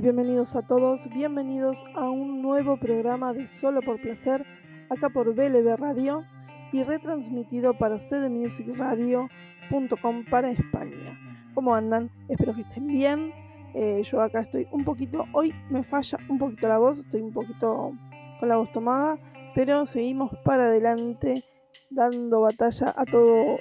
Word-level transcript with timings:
bienvenidos 0.00 0.54
a 0.54 0.62
todos, 0.62 1.08
bienvenidos 1.08 1.84
a 1.94 2.08
un 2.08 2.40
nuevo 2.40 2.76
programa 2.76 3.32
de 3.32 3.48
Solo 3.48 3.82
por 3.82 4.00
Placer, 4.00 4.46
acá 4.90 5.08
por 5.08 5.34
BLB 5.34 5.76
Radio 5.76 6.24
y 6.72 6.84
retransmitido 6.84 7.74
para 7.74 7.98
cdmusicradio.com 7.98 10.24
para 10.30 10.50
España. 10.50 11.18
¿Cómo 11.52 11.74
andan? 11.74 12.12
Espero 12.28 12.54
que 12.54 12.60
estén 12.60 12.86
bien. 12.86 13.32
Eh, 13.74 14.04
yo 14.04 14.20
acá 14.20 14.42
estoy 14.42 14.68
un 14.70 14.84
poquito, 14.84 15.24
hoy 15.32 15.52
me 15.68 15.82
falla 15.82 16.16
un 16.28 16.38
poquito 16.38 16.68
la 16.68 16.78
voz, 16.78 17.00
estoy 17.00 17.22
un 17.22 17.32
poquito 17.32 17.90
con 18.38 18.48
la 18.48 18.56
voz 18.56 18.70
tomada, 18.70 19.18
pero 19.54 19.84
seguimos 19.84 20.30
para 20.44 20.66
adelante 20.66 21.42
dando 21.90 22.42
batalla 22.42 22.94
a 22.96 23.04
todo, 23.04 23.56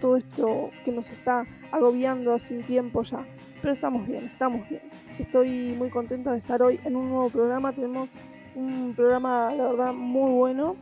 todo 0.00 0.16
esto 0.16 0.70
que 0.86 0.92
nos 0.92 1.10
está 1.10 1.44
agobiando 1.70 2.32
hace 2.32 2.56
un 2.56 2.62
tiempo 2.62 3.02
ya. 3.02 3.26
Pero 3.60 3.74
estamos 3.74 4.06
bien, 4.08 4.24
estamos 4.24 4.66
bien. 4.68 4.82
Estoy 5.22 5.76
muy 5.78 5.88
contenta 5.88 6.32
de 6.32 6.38
estar 6.38 6.60
hoy 6.62 6.80
en 6.84 6.96
un 6.96 7.08
nuevo 7.08 7.30
programa. 7.30 7.72
Tenemos 7.72 8.08
un 8.56 8.92
programa, 8.96 9.54
la 9.54 9.68
verdad, 9.68 9.92
muy 9.94 10.32
bueno. 10.32 10.74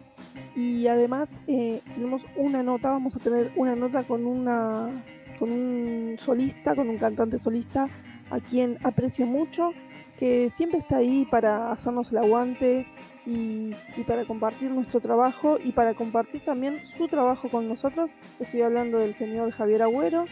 Y 0.57 0.87
además 0.87 1.31
eh, 1.47 1.83
tenemos 1.95 2.25
una 2.37 2.63
nota, 2.63 2.91
vamos 2.91 3.15
a 3.15 3.19
tener 3.19 3.53
una 3.55 3.77
nota 3.77 4.03
con 4.03 4.25
una 4.25 5.05
con 5.39 5.53
un 5.53 6.17
solista, 6.19 6.75
con 6.75 6.89
un 6.89 6.97
cantante 6.97 7.39
solista, 7.39 7.89
a 8.31 8.41
quien 8.41 8.79
aprecio 8.83 9.27
mucho, 9.27 9.73
que 10.19 10.49
siempre 10.49 10.79
está 10.79 10.97
ahí 10.97 11.27
para 11.31 11.71
hacernos 11.71 12.11
el 12.11 12.19
aguante 12.19 12.87
y, 13.27 13.75
y, 13.97 14.05
para 14.07 14.25
compartir 14.25 14.71
nuestro 14.71 15.01
trabajo 15.01 15.59
y 15.63 15.73
para 15.73 15.93
compartir 15.93 16.45
también 16.45 16.85
su 16.87 17.09
trabajo 17.09 17.51
con 17.51 17.69
nosotros. 17.69 18.11
Estoy 18.39 18.63
hablando 18.63 18.99
del 18.99 19.15
señor 19.15 19.51
Javier 19.51 19.83
Agüero, 19.83 20.25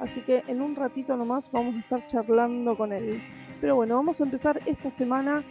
así 0.00 0.20
que 0.20 0.42
en 0.48 0.60
un 0.60 0.76
ratito 0.76 1.16
nomás 1.16 1.50
vamos 1.50 1.76
a 1.76 1.78
estar 1.78 2.06
charlando 2.06 2.76
con 2.76 2.92
él. 2.92 3.22
Pero 3.64 3.76
bueno, 3.76 3.96
vamos 3.96 4.20
a 4.20 4.24
empezar 4.24 4.60
esta 4.66 4.90
semana 4.90 5.42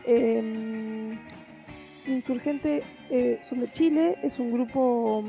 Eh, 0.05 1.17
Insurgente 2.07 2.83
eh, 3.09 3.39
son 3.41 3.59
de 3.59 3.71
Chile, 3.71 4.17
es 4.23 4.39
un 4.39 4.51
grupo 4.51 5.23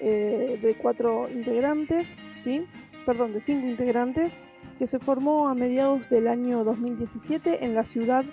eh, 0.00 0.58
de 0.60 0.74
cuatro 0.74 1.28
integrantes, 1.30 2.08
¿sí? 2.42 2.66
Perdón, 3.04 3.32
de 3.32 3.40
cinco 3.40 3.66
integrantes, 3.66 4.32
que 4.78 4.86
se 4.86 4.98
formó 4.98 5.48
a 5.48 5.54
mediados 5.54 6.08
del 6.08 6.28
año 6.28 6.64
2017 6.64 7.64
en 7.64 7.74
la 7.74 7.84
ciudad 7.84 8.24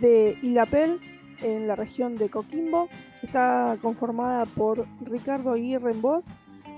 de 0.00 0.38
Ilapel, 0.42 1.00
en 1.42 1.68
la 1.68 1.76
región 1.76 2.16
de 2.16 2.30
Coquimbo. 2.30 2.88
Está 3.22 3.76
conformada 3.82 4.46
por 4.46 4.86
Ricardo 5.02 5.52
Aguirre 5.52 5.92
en 5.92 6.02
voz, 6.02 6.26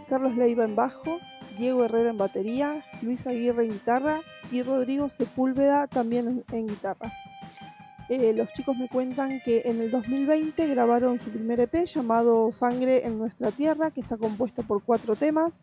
Carlos 0.08 0.36
Leiva 0.36 0.64
en 0.64 0.76
bajo, 0.76 1.18
Diego 1.58 1.84
Herrera 1.84 2.10
en 2.10 2.18
batería, 2.18 2.84
Luis 3.02 3.26
Aguirre 3.26 3.64
en 3.64 3.72
guitarra 3.72 4.20
y 4.50 4.62
Rodrigo 4.62 5.08
Sepúlveda 5.08 5.86
también 5.86 6.44
en, 6.48 6.56
en 6.56 6.66
guitarra. 6.66 7.12
Eh, 8.08 8.32
los 8.32 8.52
chicos 8.52 8.76
me 8.76 8.88
cuentan 8.88 9.40
que 9.44 9.62
en 9.64 9.80
el 9.80 9.90
2020 9.90 10.66
grabaron 10.68 11.20
su 11.20 11.30
primer 11.30 11.58
EP 11.58 11.86
llamado 11.86 12.52
Sangre 12.52 13.04
en 13.04 13.18
nuestra 13.18 13.50
tierra, 13.50 13.90
que 13.90 14.00
está 14.00 14.16
compuesto 14.16 14.62
por 14.62 14.84
cuatro 14.84 15.16
temas, 15.16 15.60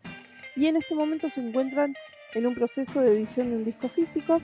y 0.54 0.66
en 0.66 0.76
este 0.76 0.94
momento 0.94 1.30
se 1.30 1.40
encuentran 1.40 1.94
en 2.34 2.46
un 2.46 2.54
proceso 2.54 3.00
de 3.00 3.12
edición 3.12 3.50
de 3.50 3.56
un 3.56 3.64
disco 3.64 3.88
físico. 3.88 4.40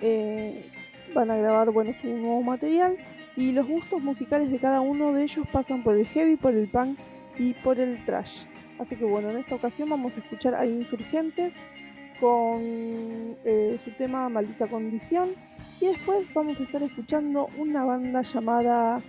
Eh, 0.00 0.64
van 1.12 1.30
a 1.30 1.36
grabar 1.36 1.70
bueno, 1.70 1.92
su 2.00 2.06
nuevo 2.06 2.42
material 2.42 2.96
y 3.36 3.52
los 3.52 3.66
gustos 3.66 4.00
musicales 4.00 4.50
de 4.50 4.58
cada 4.58 4.80
uno 4.80 5.12
de 5.12 5.24
ellos 5.24 5.46
pasan 5.52 5.82
por 5.82 5.96
el 5.96 6.06
heavy, 6.06 6.36
por 6.36 6.54
el 6.54 6.68
punk 6.68 6.98
y 7.36 7.54
por 7.54 7.80
el 7.80 8.04
trash. 8.04 8.44
Así 8.78 8.94
que 8.94 9.04
bueno, 9.04 9.30
en 9.30 9.38
esta 9.38 9.56
ocasión 9.56 9.88
vamos 9.88 10.16
a 10.16 10.20
escuchar 10.20 10.54
a 10.54 10.66
Insurgentes 10.66 11.54
con 12.20 12.60
eh, 13.44 13.78
su 13.82 13.90
tema 13.92 14.28
Maldita 14.28 14.66
Condición 14.66 15.30
y 15.80 15.86
después 15.86 16.32
vamos 16.34 16.58
a 16.58 16.64
estar 16.64 16.82
escuchando 16.82 17.48
una 17.56 17.84
banda 17.84 18.22
llamada 18.22 19.00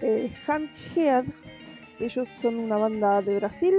eh, 0.00 0.30
Handhead. 0.46 1.24
Ellos 1.98 2.28
son 2.40 2.58
una 2.58 2.76
banda 2.76 3.22
de 3.22 3.36
Brasil 3.36 3.74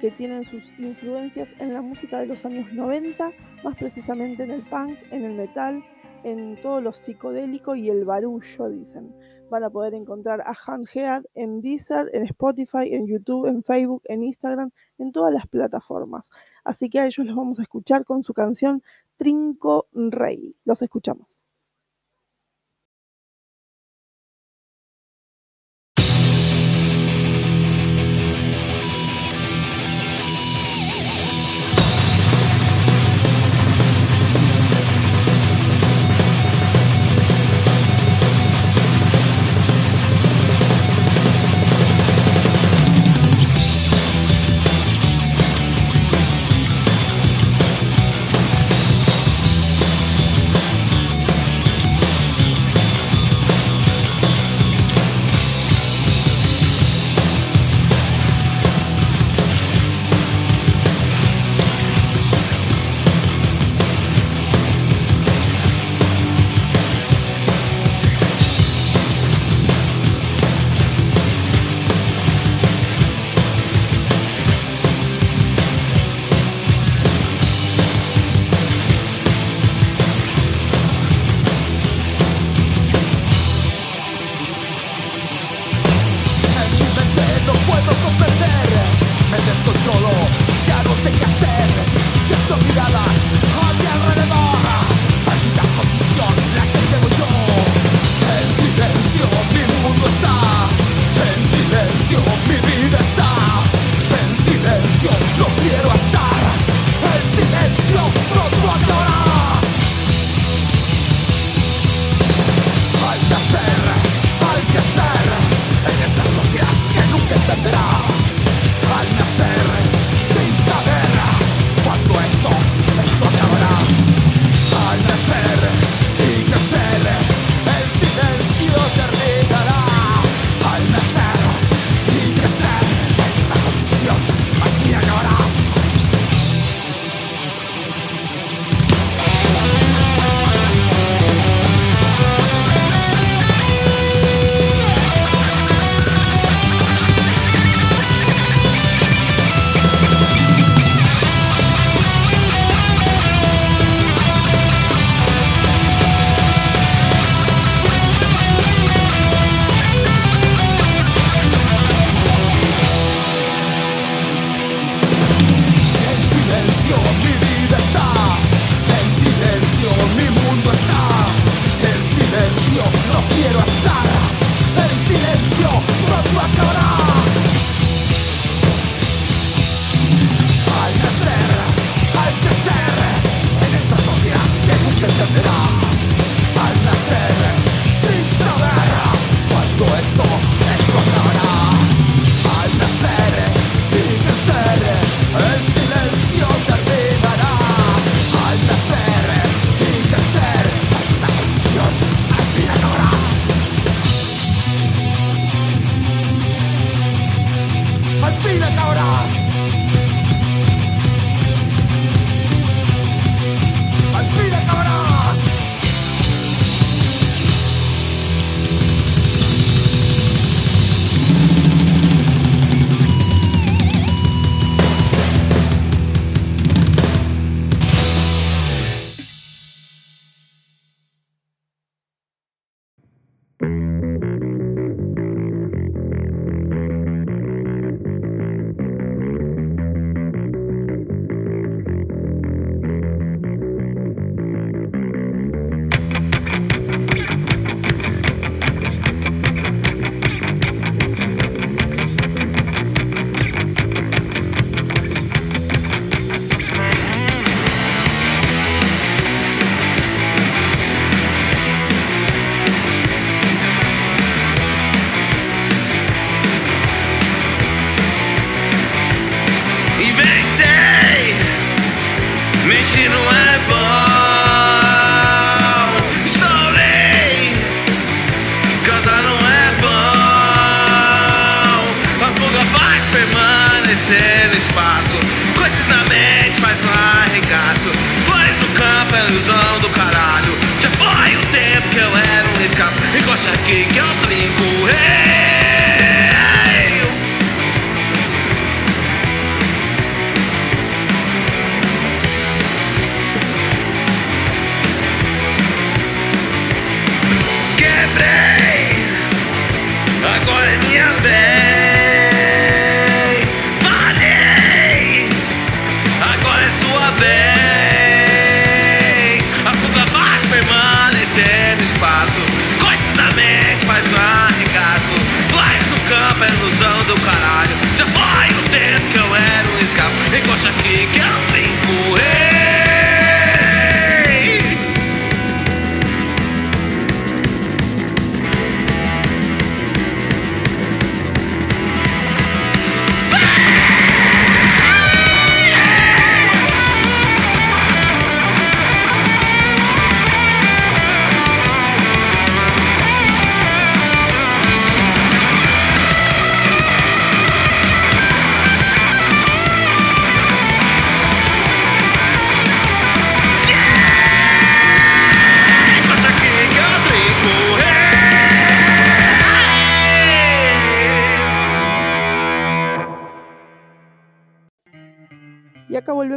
que 0.00 0.10
tienen 0.10 0.44
sus 0.44 0.72
influencias 0.78 1.54
en 1.58 1.74
la 1.74 1.82
música 1.82 2.18
de 2.20 2.26
los 2.26 2.44
años 2.44 2.72
90, 2.72 3.32
más 3.62 3.76
precisamente 3.76 4.42
en 4.44 4.50
el 4.50 4.62
punk, 4.62 4.98
en 5.10 5.24
el 5.24 5.32
metal, 5.32 5.84
en 6.24 6.60
todo 6.60 6.80
lo 6.80 6.92
psicodélico 6.92 7.76
y 7.76 7.90
el 7.90 8.04
barullo, 8.04 8.68
dicen. 8.68 9.14
Van 9.50 9.64
a 9.64 9.70
poder 9.70 9.94
encontrar 9.94 10.40
a 10.42 10.54
Handhead 10.54 11.24
en 11.34 11.60
Deezer, 11.60 12.08
en 12.12 12.24
Spotify, 12.24 12.94
en 12.94 13.06
YouTube, 13.06 13.46
en 13.46 13.62
Facebook, 13.62 14.02
en 14.06 14.22
Instagram, 14.22 14.70
en 14.98 15.12
todas 15.12 15.34
las 15.34 15.46
plataformas. 15.46 16.30
Así 16.64 16.90
que 16.90 17.00
a 17.00 17.06
ellos 17.06 17.26
los 17.26 17.36
vamos 17.36 17.58
a 17.58 17.62
escuchar 17.62 18.04
con 18.04 18.22
su 18.22 18.34
canción 18.34 18.82
Trinco 19.16 19.88
Rey. 19.92 20.56
Los 20.64 20.82
escuchamos. 20.82 21.39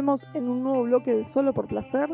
Volvemos 0.04 0.28
en 0.34 0.50
un 0.50 0.62
nuevo 0.62 0.82
bloque 0.82 1.14
de 1.14 1.24
Solo 1.24 1.54
por 1.54 1.66
Placer 1.66 2.10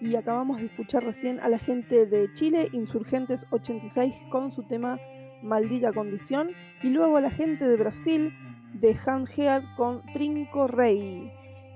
y 0.00 0.14
acabamos 0.14 0.58
de 0.58 0.66
escuchar 0.66 1.02
recién 1.02 1.40
a 1.40 1.48
la 1.48 1.58
gente 1.58 2.06
de 2.06 2.32
Chile, 2.34 2.68
Insurgentes 2.70 3.46
86, 3.50 4.14
con 4.30 4.52
su 4.52 4.62
tema 4.62 5.00
Maldita 5.42 5.92
Condición, 5.92 6.50
y 6.84 6.90
luego 6.90 7.16
a 7.16 7.20
la 7.20 7.30
gente 7.30 7.66
de 7.66 7.76
Brasil, 7.76 8.32
de 8.74 8.96
Handhead, 9.04 9.64
con 9.76 10.02
Trinco 10.12 10.68
Rey. 10.68 11.32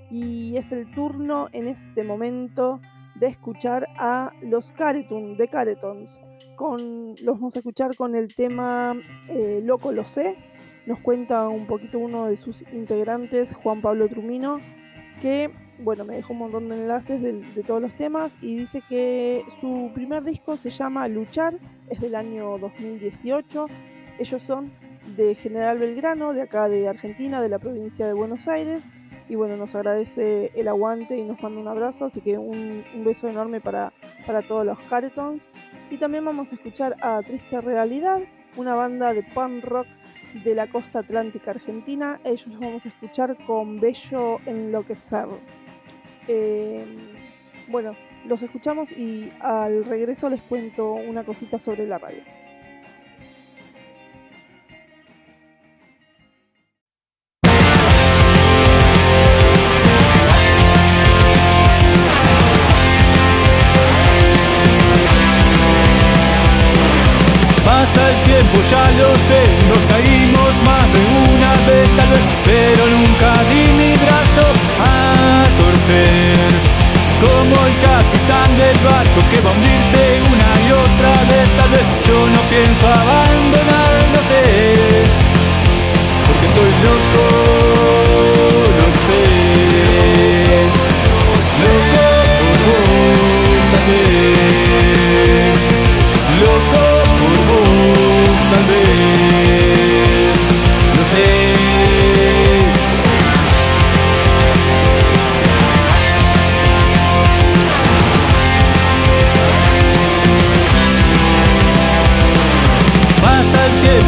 Y 0.09 0.57
es 0.57 0.71
el 0.71 0.89
turno 0.93 1.49
en 1.51 1.67
este 1.67 2.05
momento 2.05 2.81
de 3.17 3.27
escuchar 3.27 3.89
a 3.99 4.33
los 4.43 4.71
Caretun, 4.71 5.37
de 5.37 5.49
Caretons. 5.49 6.21
Con, 6.55 7.17
los 7.25 7.35
vamos 7.41 7.57
a 7.57 7.59
escuchar 7.59 7.97
con 7.97 8.15
el 8.15 8.33
tema 8.33 8.95
eh, 9.29 9.61
Loco 9.65 9.91
Lo 9.91 10.05
Sé. 10.05 10.37
Nos 10.87 11.01
cuenta 11.01 11.49
un 11.49 11.67
poquito 11.67 11.99
uno 11.99 12.27
de 12.27 12.37
sus 12.37 12.63
integrantes, 12.73 13.53
Juan 13.53 13.83
Pablo 13.83 14.09
Trumino, 14.09 14.61
que, 15.21 15.51
bueno, 15.79 16.05
me 16.05 16.15
dejó 16.15 16.33
un 16.33 16.41
montón 16.41 16.69
de 16.69 16.77
enlaces 16.77 17.23
de, 17.23 17.63
todos 17.63 17.81
los 17.81 17.95
temas 17.95 18.37
y 18.41 18.57
dice 18.57 18.83
que 18.89 19.45
su 19.61 19.91
primer 19.95 20.25
disco 20.25 20.57
se 20.57 20.71
llama 20.71 21.09
Luchar, 21.09 21.55
es 21.89 22.01
del 22.01 22.15
año 22.15 22.59
2018. 22.59 23.67
Ellos 24.19 24.43
son 24.43 24.73
de 25.17 25.35
General 25.35 25.79
Belgrano, 25.79 26.33
de 26.33 26.43
acá 26.43 26.69
de 26.69 26.89
Argentina, 26.89 27.41
de 27.41 27.49
la 27.49 27.59
provincia 27.59 28.07
de 28.07 28.13
Buenos 28.13 28.49
Aires. 28.49 28.85
Y 29.29 29.37
bueno, 29.37 29.57
nos 29.57 29.75
agradece 29.75 30.51
el 30.57 30.67
aguante 30.67 31.17
y 31.17 31.23
nos 31.23 31.41
manda 31.41 31.61
un 31.61 31.69
abrazo, 31.69 32.07
así 32.07 32.21
que 32.21 32.37
un, 32.37 32.85
beso 33.05 33.29
enorme 33.29 33.61
para, 33.61 33.93
para 34.27 34.43
todos 34.43 34.67
los 34.67 34.79
Caretons. 34.89 35.49
Y 35.91 35.99
también 35.99 36.25
vamos 36.25 36.51
a 36.51 36.57
escuchar 36.57 36.97
a 37.01 37.23
Triste 37.23 37.61
Realidad, 37.61 38.21
una 38.57 38.75
banda 38.75 39.13
de 39.13 39.23
punk 39.23 39.65
rock 39.65 39.87
de 40.35 40.55
la 40.55 40.69
costa 40.69 41.01
atlántica 41.01 41.53
argentina. 41.53 42.21
Ellos 42.25 42.47
los 42.49 42.61
vamos 42.61 42.85
a 42.87 42.89
escuchar 42.89 43.37
con 43.47 43.81
Bello 43.81 44.39
Enloquecer. 44.47 45.27
Eh, 46.29 46.85
bueno, 47.69 47.95
los 48.27 48.43
escuchamos 48.43 48.93
y 48.93 49.33
al 49.41 49.85
regreso 49.85 50.29
les 50.31 50.43
cuento 50.43 50.93
una 50.93 51.25
cosita 51.25 51.59
sobre 51.59 51.87
la 51.87 51.99
radio. 51.99 52.23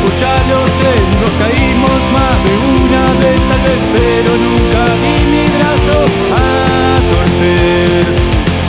Tiempo, 0.02 0.18
ya 0.18 0.34
lo 0.48 0.66
sé, 0.78 0.90
nos 1.20 1.30
caímos 1.38 2.00
más 2.12 2.36
de 2.44 2.52
una 2.84 3.04
vez 3.20 3.38
tal 3.48 3.60
vez, 3.62 3.80
pero 3.92 4.30
nunca 4.36 4.82
di 5.02 5.16
mi 5.30 5.44
brazo 5.56 5.96
a 6.34 7.00
torcer. 7.10 8.04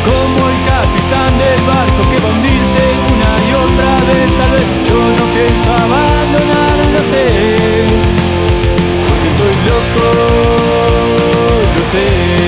Como 0.06 0.50
el 0.50 0.58
capitán 0.66 1.38
del 1.38 1.62
barco 1.66 2.02
que 2.10 2.18
va 2.22 2.30
a 2.30 2.34
hundirse 2.34 2.84
una 3.14 3.32
y 3.48 3.52
otra 3.66 3.92
vez 4.10 4.28
tal 4.38 4.52
vez, 4.52 4.68
yo 4.88 5.00
no 5.18 5.26
pienso 5.34 5.70
abandonar, 5.72 6.78
no 6.94 7.02
sé, 7.10 7.26
porque 9.08 9.28
estoy 9.30 9.56
loco, 9.70 10.06
lo 11.78 11.84
sé, 11.86 12.43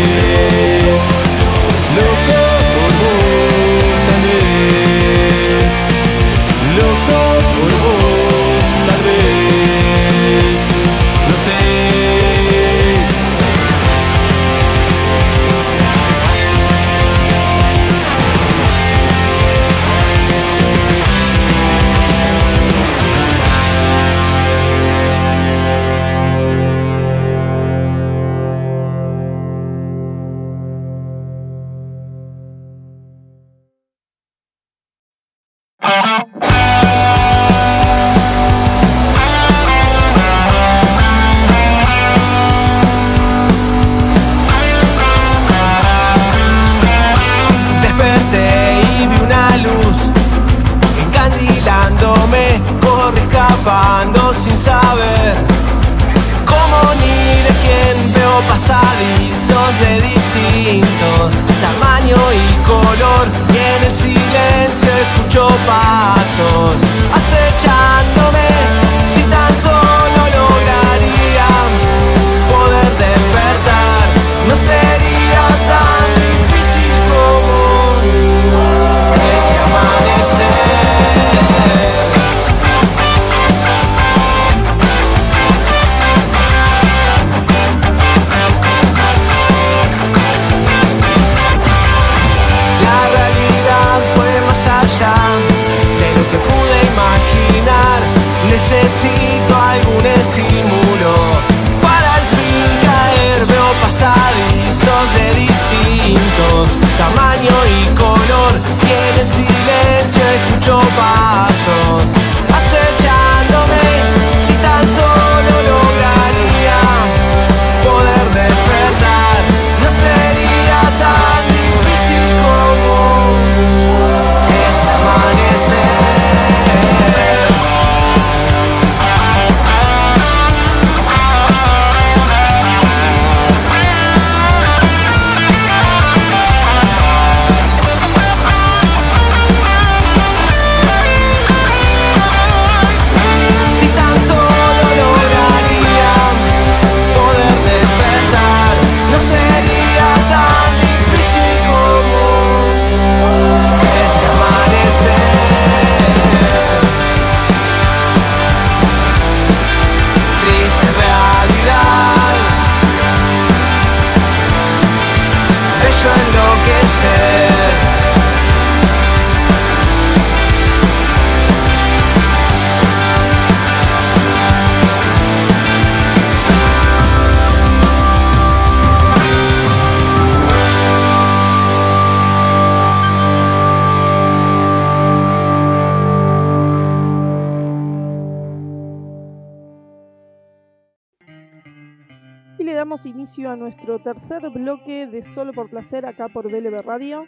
damos 192.96 193.06
inicio 193.08 193.52
a 193.52 193.58
nuestro 193.58 194.00
tercer 194.00 194.50
bloque 194.52 195.06
de 195.06 195.22
Solo 195.22 195.52
por 195.52 195.70
Placer 195.70 196.06
acá 196.06 196.30
por 196.30 196.50
BLB 196.50 196.82
Radio. 196.82 197.25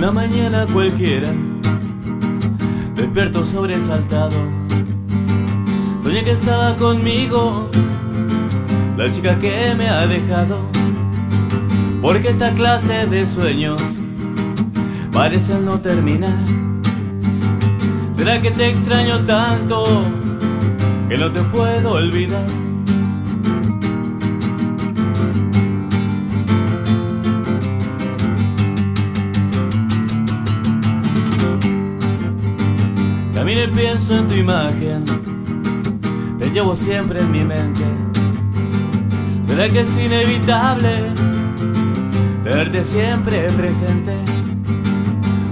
Una 0.04 0.12
mañana 0.12 0.66
cualquiera, 0.66 1.30
despierto 2.94 3.46
sobresaltado. 3.46 4.36
Soñé 6.04 6.26
que 6.26 6.32
estaba 6.32 6.76
conmigo, 6.76 7.70
la 8.98 9.10
chica 9.14 9.40
que 9.40 9.74
me 9.78 9.88
ha 9.88 10.06
dejado. 10.06 10.66
Porque 12.02 12.32
esta 12.32 12.54
clase 12.54 13.08
de 13.08 13.26
sueños 13.26 13.82
parecen 15.14 15.64
no 15.64 15.80
terminar. 15.80 16.44
¿Será 18.14 18.42
que 18.42 18.52
te 18.52 18.72
extraño 18.72 19.24
tanto 19.24 19.86
que 21.08 21.18
no 21.18 21.32
te 21.32 21.44
puedo 21.44 21.94
olvidar? 21.94 22.63
Pienso 33.72 34.18
en 34.18 34.28
tu 34.28 34.36
imagen, 34.36 35.06
te 36.38 36.50
llevo 36.52 36.76
siempre 36.76 37.22
en 37.22 37.32
mi 37.32 37.44
mente. 37.44 37.84
¿Será 39.48 39.70
que 39.70 39.82
es 39.82 39.98
inevitable 39.98 41.14
verte 42.44 42.84
siempre 42.84 43.50
presente? 43.54 44.18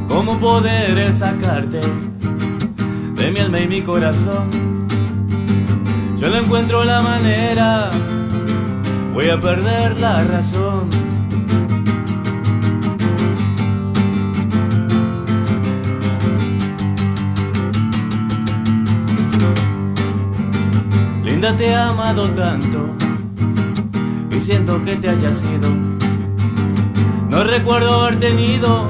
¿Cómo 0.09 0.37
poder 0.39 1.13
sacarte 1.15 1.79
de 3.15 3.31
mi 3.31 3.39
alma 3.39 3.59
y 3.59 3.67
mi 3.67 3.81
corazón? 3.81 4.49
Yo 6.17 6.29
no 6.29 6.37
encuentro 6.37 6.83
la 6.83 7.01
manera, 7.01 7.91
voy 9.13 9.29
a 9.29 9.39
perder 9.39 9.99
la 9.99 10.23
razón. 10.25 11.10
Te 21.57 21.67
he 21.67 21.75
amado 21.75 22.27
tanto 22.31 22.89
y 24.31 24.39
siento 24.39 24.81
que 24.83 24.95
te 24.95 25.09
hayas 25.09 25.37
ido. 25.43 25.69
No 27.29 27.43
recuerdo 27.43 28.01
haber 28.01 28.19
tenido 28.19 28.87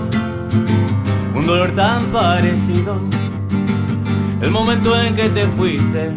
un 1.36 1.46
dolor 1.46 1.72
tan 1.72 2.06
parecido. 2.06 2.98
El 4.42 4.52
momento 4.52 4.98
en 5.02 5.16
que 5.16 5.30
te 5.30 5.48
fuiste, 5.48 6.14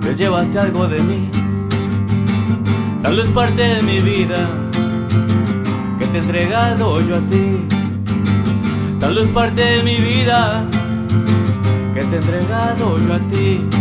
te 0.00 0.14
llevaste 0.14 0.58
algo 0.58 0.88
de 0.88 1.00
mí. 1.00 1.30
Tal 3.02 3.16
vez 3.16 3.28
parte 3.28 3.62
de 3.62 3.82
mi 3.82 4.00
vida 4.00 4.50
que 5.98 6.06
te 6.06 6.18
he 6.18 6.20
entregado 6.20 7.00
yo 7.00 7.16
a 7.16 7.20
ti. 7.20 7.64
Tal 9.00 9.14
vez 9.14 9.28
parte 9.28 9.62
de 9.62 9.82
mi 9.84 9.96
vida 9.96 10.66
que 11.94 12.02
te 12.02 12.16
he 12.16 12.18
entregado 12.18 12.98
yo 12.98 13.14
a 13.14 13.18
ti. 13.18 13.73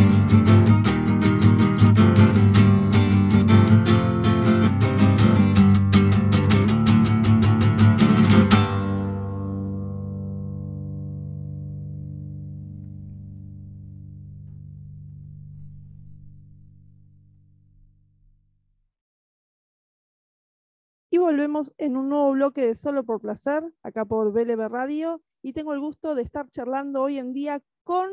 Volvemos 21.23 21.73
en 21.77 21.95
un 21.95 22.09
nuevo 22.09 22.33
bloque 22.33 22.67
de 22.67 22.75
Solo 22.75 23.05
por 23.05 23.21
Placer, 23.21 23.63
acá 23.81 24.03
por 24.03 24.33
BLB 24.33 24.67
Radio. 24.67 25.23
Y 25.41 25.53
tengo 25.53 25.73
el 25.73 25.79
gusto 25.79 26.15
de 26.15 26.21
estar 26.21 26.49
charlando 26.49 27.01
hoy 27.01 27.17
en 27.17 27.31
día 27.31 27.63
con 27.85 28.09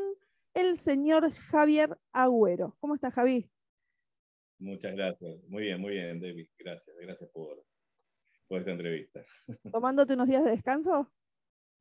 el 0.53 0.77
señor 0.77 1.29
Javier 1.33 1.97
Agüero. 2.13 2.77
¿Cómo 2.79 2.95
está, 2.95 3.11
Javi? 3.11 3.51
Muchas 4.59 4.93
gracias. 4.95 5.43
Muy 5.49 5.63
bien, 5.63 5.81
muy 5.81 5.91
bien, 5.91 6.21
David. 6.21 6.47
Gracias, 6.57 6.95
gracias 7.01 7.29
por, 7.31 7.61
por 8.47 8.59
esta 8.59 8.71
entrevista. 8.71 9.25
¿Tomándote 9.73 10.13
unos 10.13 10.29
días 10.29 10.45
de 10.45 10.51
descanso? 10.51 11.11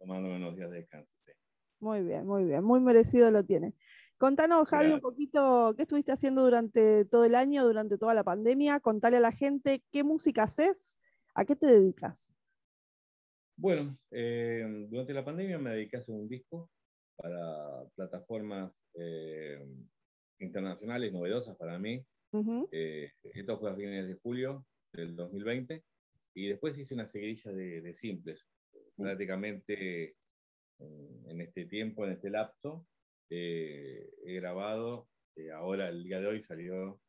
Tomándome 0.01 0.35
unos 0.35 0.57
días 0.57 0.71
de 0.71 0.79
descanso. 0.79 1.13
sí. 1.25 1.33
Muy 1.79 2.03
bien, 2.03 2.27
muy 2.27 2.45
bien. 2.45 2.65
Muy 2.65 2.81
merecido 2.81 3.31
lo 3.31 3.45
tiene. 3.45 3.75
Contanos, 4.19 4.69
Javi, 4.69 4.91
un 4.91 5.01
poquito 5.01 5.75
qué 5.77 5.83
estuviste 5.83 6.11
haciendo 6.11 6.43
durante 6.43 7.05
todo 7.05 7.25
el 7.25 7.37
año, 7.37 7.65
durante 7.65 7.99
toda 7.99 8.15
la 8.15 8.25
pandemia. 8.25 8.81
Contale 8.81 9.19
a 9.19 9.21
la 9.21 9.33
gente 9.33 9.85
qué 9.93 10.03
música 10.03 10.43
haces, 10.43 10.99
a 11.35 11.45
qué 11.45 11.57
te 11.57 11.67
dedicas. 11.67 12.33
Bueno, 13.57 13.99
eh, 14.11 14.65
durante 14.89 15.13
la 15.13 15.25
pandemia 15.25 15.59
me 15.59 15.71
dediqué 15.71 15.97
a 15.97 16.01
hacer 16.01 16.15
un 16.15 16.29
disco 16.29 16.71
para 17.17 17.85
plataformas 17.95 18.89
eh, 18.95 19.63
internacionales 20.41 21.13
novedosas 21.13 21.57
para 21.57 21.79
mí. 21.79 22.05
Ujú. 22.33 22.69
Eh, 22.73 23.13
esto 23.23 23.59
fue 23.59 23.71
a 23.71 23.75
fines 23.77 24.07
de 24.09 24.15
julio 24.15 24.67
del 24.93 25.15
2020 25.15 25.85
y 26.35 26.49
después 26.49 26.79
hice 26.79 26.95
una 26.95 27.07
seguidilla 27.07 27.53
de, 27.53 27.83
de 27.83 27.95
simples. 27.95 28.47
Prácticamente 28.97 30.17
en, 30.79 31.31
en 31.31 31.41
este 31.43 31.67
tiempo, 31.67 32.07
en 32.07 32.13
este 32.13 32.31
lapso, 32.31 32.87
eh, 33.31 34.11
he 34.25 34.35
grabado, 34.35 35.09
eh, 35.37 35.51
ahora 35.51 35.89
el 35.89 36.03
día 36.03 36.21
de 36.21 36.27
hoy 36.27 36.43
salió 36.43 37.01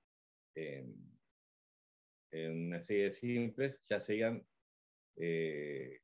en, 2.31 2.67
una 2.67 2.81
serie 2.81 3.05
de 3.05 3.11
simples, 3.11 3.81
ya 3.89 3.99
serían 3.99 4.45
eh, 5.17 5.99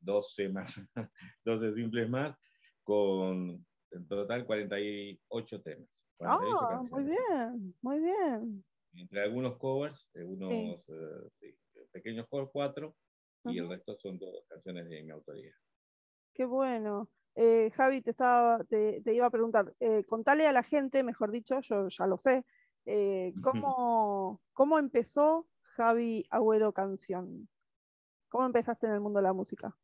12 0.00 0.48
más, 0.48 0.80
12 1.44 1.74
simples 1.74 2.08
más, 2.08 2.36
con 2.82 3.64
en 3.90 4.08
total 4.08 4.44
48 4.46 5.62
temas. 5.62 6.04
48 6.16 6.58
Ah, 6.60 6.82
muy 6.90 7.04
bien, 7.04 7.74
muy 7.82 7.98
bien. 8.00 8.64
entre 8.94 9.22
algunos 9.22 9.56
covers, 9.58 10.08
algunos 10.14 10.80
eh, 10.88 11.28
sí, 11.40 11.56
pequeños 11.90 12.26
covers, 12.28 12.50
cuatro, 12.52 12.96
y 13.44 13.58
el 13.58 13.68
resto 13.68 13.96
son 13.98 14.18
todas 14.18 14.44
canciones 14.48 14.88
de 14.88 15.02
mi 15.02 15.10
autoría. 15.10 15.52
Qué 16.34 16.44
bueno. 16.44 17.10
Eh, 17.34 17.70
Javi, 17.74 18.02
te, 18.02 18.10
estaba, 18.10 18.62
te, 18.64 19.00
te 19.00 19.14
iba 19.14 19.26
a 19.26 19.30
preguntar, 19.30 19.74
eh, 19.80 20.04
contale 20.04 20.46
a 20.46 20.52
la 20.52 20.62
gente, 20.62 21.02
mejor 21.02 21.30
dicho, 21.30 21.60
yo 21.60 21.88
ya 21.88 22.06
lo 22.06 22.18
sé, 22.18 22.44
eh, 22.84 23.32
¿cómo, 23.74 24.42
cómo 24.52 24.78
empezó 24.78 25.46
Javi 25.76 26.26
Agüero 26.30 26.72
Canción. 26.72 27.48
¿Cómo 28.28 28.46
empezaste 28.46 28.86
en 28.86 28.92
el 28.94 29.00
mundo 29.00 29.18
de 29.18 29.24
la 29.24 29.32
música? 29.32 29.76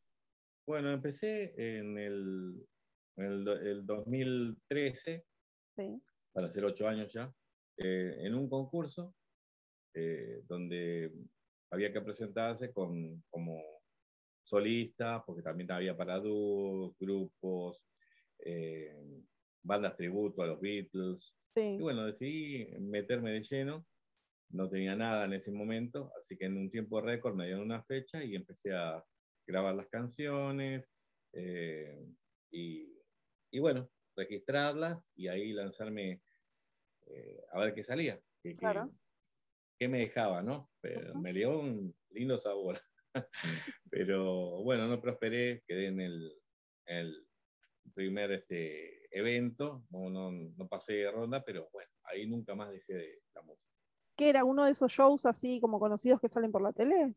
Bueno, 0.66 0.90
empecé 0.92 1.54
en 1.78 1.98
el, 1.98 2.66
en 3.16 3.24
el 3.24 3.44
do- 3.44 3.60
el 3.60 3.86
2013, 3.86 5.24
Sí. 5.76 6.00
para 6.32 6.48
hacer 6.48 6.64
ocho 6.64 6.86
años 6.86 7.12
ya, 7.12 7.32
eh, 7.76 8.16
en 8.20 8.34
un 8.34 8.48
concurso 8.48 9.14
eh, 9.94 10.42
donde 10.46 11.12
había 11.70 11.92
que 11.92 12.00
presentarse 12.02 12.72
con, 12.72 13.22
como 13.30 13.62
solista, 14.44 15.24
porque 15.24 15.42
también 15.42 15.70
había 15.72 15.96
para 15.96 16.18
dúos, 16.18 16.96
grupos, 16.98 17.82
eh, 18.38 18.94
bandas 19.62 19.96
tributo 19.96 20.42
a 20.42 20.46
los 20.46 20.60
Beatles. 20.60 21.34
Sí. 21.54 21.60
Y 21.60 21.80
bueno, 21.80 22.04
decidí 22.06 22.78
meterme 22.78 23.32
de 23.32 23.42
lleno. 23.42 23.86
No 24.50 24.68
tenía 24.68 24.96
nada 24.96 25.26
en 25.26 25.34
ese 25.34 25.52
momento, 25.52 26.10
así 26.18 26.36
que 26.36 26.46
en 26.46 26.56
un 26.56 26.70
tiempo 26.70 27.00
récord 27.00 27.34
me 27.34 27.46
dieron 27.46 27.64
una 27.64 27.82
fecha 27.82 28.24
y 28.24 28.34
empecé 28.34 28.74
a 28.74 29.04
grabar 29.46 29.74
las 29.74 29.88
canciones 29.88 30.90
eh, 31.32 32.06
y, 32.50 32.98
y 33.50 33.58
bueno, 33.58 33.90
registrarlas 34.16 35.02
y 35.14 35.28
ahí 35.28 35.52
lanzarme 35.52 36.22
eh, 37.06 37.42
a 37.52 37.60
ver 37.60 37.74
qué 37.74 37.84
salía, 37.84 38.20
qué, 38.42 38.56
Claro. 38.56 38.90
qué 39.78 39.88
me 39.88 39.98
dejaba, 40.00 40.42
¿no? 40.42 40.70
Pero 40.80 41.14
me 41.14 41.32
dio 41.32 41.58
un 41.58 41.94
lindo 42.10 42.38
sabor. 42.38 42.78
Pero 43.90 44.62
bueno, 44.62 44.86
no 44.86 45.00
prosperé, 45.00 45.62
quedé 45.66 45.86
en 45.86 46.00
el, 46.00 46.32
el 46.86 47.26
primer 47.94 48.32
este, 48.32 49.08
evento, 49.16 49.86
no, 49.90 50.10
no, 50.10 50.30
no 50.30 50.68
pasé 50.68 50.94
de 50.94 51.10
ronda, 51.10 51.42
pero 51.44 51.68
bueno, 51.72 51.90
ahí 52.04 52.26
nunca 52.26 52.54
más 52.54 52.70
dejé 52.70 52.94
de 52.94 53.22
la 53.34 53.42
música. 53.42 53.67
¿Qué 54.18 54.30
era 54.30 54.44
uno 54.44 54.64
de 54.64 54.72
esos 54.72 54.90
shows 54.90 55.24
así 55.26 55.60
como 55.60 55.78
conocidos 55.78 56.20
que 56.20 56.28
salen 56.28 56.50
por 56.50 56.60
la 56.60 56.72
tele? 56.72 57.14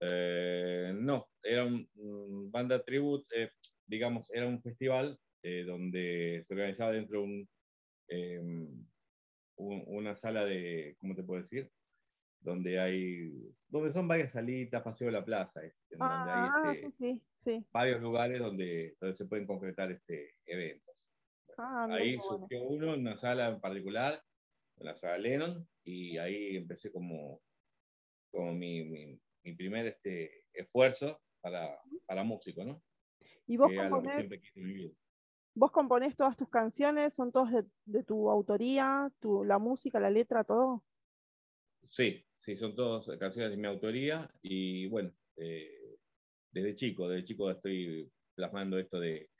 Eh, 0.00 0.92
no, 0.96 1.28
era 1.40 1.64
un, 1.64 2.50
banda 2.50 2.82
tribute, 2.84 3.24
eh, 3.36 3.50
digamos, 3.86 4.28
era 4.32 4.48
un 4.48 4.60
festival 4.60 5.16
eh, 5.44 5.62
donde 5.64 6.42
se 6.44 6.54
organizaba 6.54 6.90
dentro 6.90 7.20
de 7.20 7.24
un, 7.24 7.48
un- 9.56 9.84
una 9.86 10.16
sala 10.16 10.44
de, 10.44 10.96
¿cómo 10.98 11.14
te 11.14 11.22
puedo 11.22 11.40
decir? 11.40 11.70
Donde 12.40 12.80
hay, 12.80 13.54
donde 13.68 13.92
son 13.92 14.08
varias 14.08 14.32
salitas, 14.32 14.82
Paseo 14.82 15.06
de 15.06 15.12
la 15.12 15.24
Plaza, 15.24 15.64
es, 15.64 15.84
en 15.90 16.00
donde 16.00 16.32
hay 16.32 16.46
Ah, 16.46 16.72
este, 16.74 16.90
sí, 16.90 16.90
sí, 16.98 17.22
sí. 17.44 17.64
varios 17.72 18.00
lugares 18.00 18.40
donde, 18.40 18.96
donde 19.00 19.14
se 19.16 19.26
pueden 19.26 19.46
concretar 19.46 19.92
este, 19.92 20.34
eventos. 20.46 21.06
Ah, 21.56 21.86
ahí 21.88 22.16
bueno. 22.16 22.40
surgió 22.48 22.62
uno, 22.64 22.94
en 22.94 23.00
una 23.02 23.16
sala 23.16 23.50
en 23.50 23.60
particular, 23.60 24.20
en 24.78 24.86
la 24.86 24.96
sala 24.96 25.18
Lennon, 25.18 25.68
y 25.84 26.18
ahí 26.18 26.56
empecé 26.56 26.92
como, 26.92 27.42
como 28.30 28.52
mi, 28.52 28.84
mi, 28.84 29.20
mi 29.44 29.54
primer 29.54 29.86
este, 29.86 30.44
esfuerzo 30.52 31.20
para, 31.40 31.78
para 32.06 32.24
músico, 32.24 32.64
¿no? 32.64 32.82
¿Y 33.46 33.56
vos 33.56 33.70
componés, 33.76 34.28
vos 35.54 35.70
componés 35.70 36.16
todas 36.16 36.36
tus 36.36 36.48
canciones? 36.48 37.14
¿Son 37.14 37.30
todas 37.32 37.52
de, 37.52 37.64
de 37.84 38.04
tu 38.04 38.30
autoría? 38.30 39.12
Tu, 39.20 39.44
¿La 39.44 39.58
música, 39.58 40.00
la 40.00 40.10
letra, 40.10 40.44
todo? 40.44 40.84
Sí, 41.88 42.24
sí, 42.38 42.56
son 42.56 42.74
todas 42.74 43.06
canciones 43.18 43.50
de 43.50 43.56
mi 43.56 43.66
autoría, 43.66 44.30
y 44.40 44.86
bueno, 44.86 45.12
eh, 45.36 45.98
desde 46.52 46.74
chico, 46.74 47.08
desde 47.08 47.24
chico 47.24 47.50
estoy 47.50 48.10
plasmando 48.34 48.78
esto 48.78 48.98
de, 49.00 49.30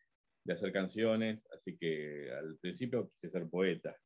de 0.44 0.52
hacer 0.52 0.72
canciones, 0.72 1.40
así 1.52 1.76
que 1.78 2.31
al 2.33 2.59
principio 2.59 3.09
quise 3.11 3.31
ser 3.31 3.48
poeta. 3.48 3.96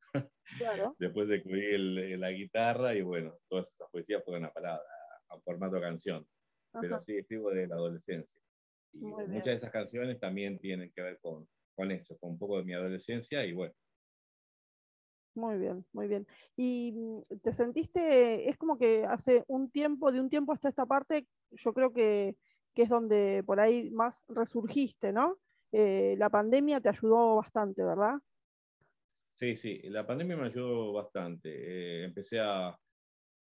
Claro. 0.58 0.96
después 0.98 1.28
descubrí 1.28 1.74
el- 1.74 2.20
la 2.20 2.30
guitarra 2.30 2.94
y 2.94 3.02
bueno, 3.02 3.34
todas 3.48 3.72
esas 3.72 3.88
poesías 3.90 4.24
fueron 4.24 4.44
a 4.44 4.52
parar 4.52 4.80
a, 5.28 5.38
formato 5.40 5.80
canción. 5.80 6.26
Pero 6.80 7.00
sí, 7.04 7.16
escribo 7.16 7.50
desde 7.50 7.68
la 7.68 7.76
adolescencia. 7.76 8.40
Y 8.92 9.00
muchas 9.00 9.44
de 9.44 9.54
esas 9.54 9.70
canciones 9.70 10.18
también 10.18 10.58
tienen 10.58 10.90
que 10.92 11.02
ver 11.02 11.18
con, 11.20 11.48
con 11.74 11.90
eso, 11.90 12.16
con 12.18 12.30
un 12.30 12.38
poco 12.38 12.58
de 12.58 12.64
mi 12.64 12.74
adolescencia 12.74 13.44
y 13.44 13.52
bueno, 13.52 13.74
Muy 15.36 15.58
bien, 15.58 15.84
muy 15.92 16.08
bien. 16.08 16.26
¿Y 16.56 16.92
mm, 16.94 17.38
te 17.42 17.52
sentiste, 17.52 18.48
es 18.48 18.56
como 18.56 18.78
que 18.78 19.04
hace 19.04 19.44
un 19.48 19.70
tiempo, 19.70 20.10
de 20.10 20.20
un 20.20 20.30
tiempo 20.30 20.52
hasta 20.52 20.70
esta 20.70 20.86
parte, 20.86 21.26
yo 21.50 21.74
creo 21.74 21.92
que, 21.92 22.36
que 22.74 22.82
es 22.82 22.88
donde 22.88 23.42
por 23.44 23.60
ahí 23.60 23.90
más 23.90 24.22
resurgiste, 24.28 25.12
¿no? 25.12 25.38
Eh, 25.72 26.14
la 26.18 26.30
pandemia 26.30 26.80
te 26.80 26.88
ayudó 26.88 27.36
bastante, 27.36 27.84
¿verdad? 27.84 28.14
Sí, 29.36 29.56
sí, 29.56 29.80
la 29.84 30.06
pandemia 30.06 30.36
me 30.36 30.46
ayudó 30.46 30.92
bastante. 30.92 31.50
Eh, 32.02 32.04
empecé 32.04 32.40
a, 32.40 32.76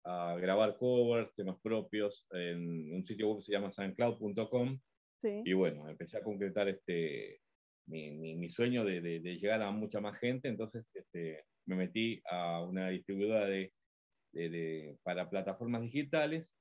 a 0.05 0.37
grabar 0.37 0.77
covers, 0.77 1.33
temas 1.35 1.57
propios, 1.61 2.27
en 2.31 2.93
un 2.95 3.05
sitio 3.05 3.29
web 3.29 3.37
que 3.39 3.43
se 3.45 3.53
llama 3.53 3.71
soundcloud.com 3.71 4.79
Sí. 5.21 5.45
y 5.45 5.53
bueno, 5.53 5.89
empecé 5.89 6.17
a 6.17 6.23
concretar 6.23 6.69
este, 6.69 7.41
mi, 7.87 8.11
mi- 8.11 8.35
mi 8.37 8.49
sueño 8.49 8.85
de, 8.85 9.01
de- 9.01 9.19
de 9.21 9.35
llegar 9.37 9.61
a 9.63 9.71
mucha 9.71 10.01
más 10.01 10.19
gente, 10.19 10.49
entonces 10.49 10.89
este, 10.95 11.45
me 11.67 11.75
metí 11.77 12.21
a 12.29 12.63
una 12.65 12.89
distribuidora 12.89 13.45
de, 13.47 13.73
de- 14.33 14.97
para 15.03 15.29
plataformas 15.29 15.81
digitales 15.83 16.57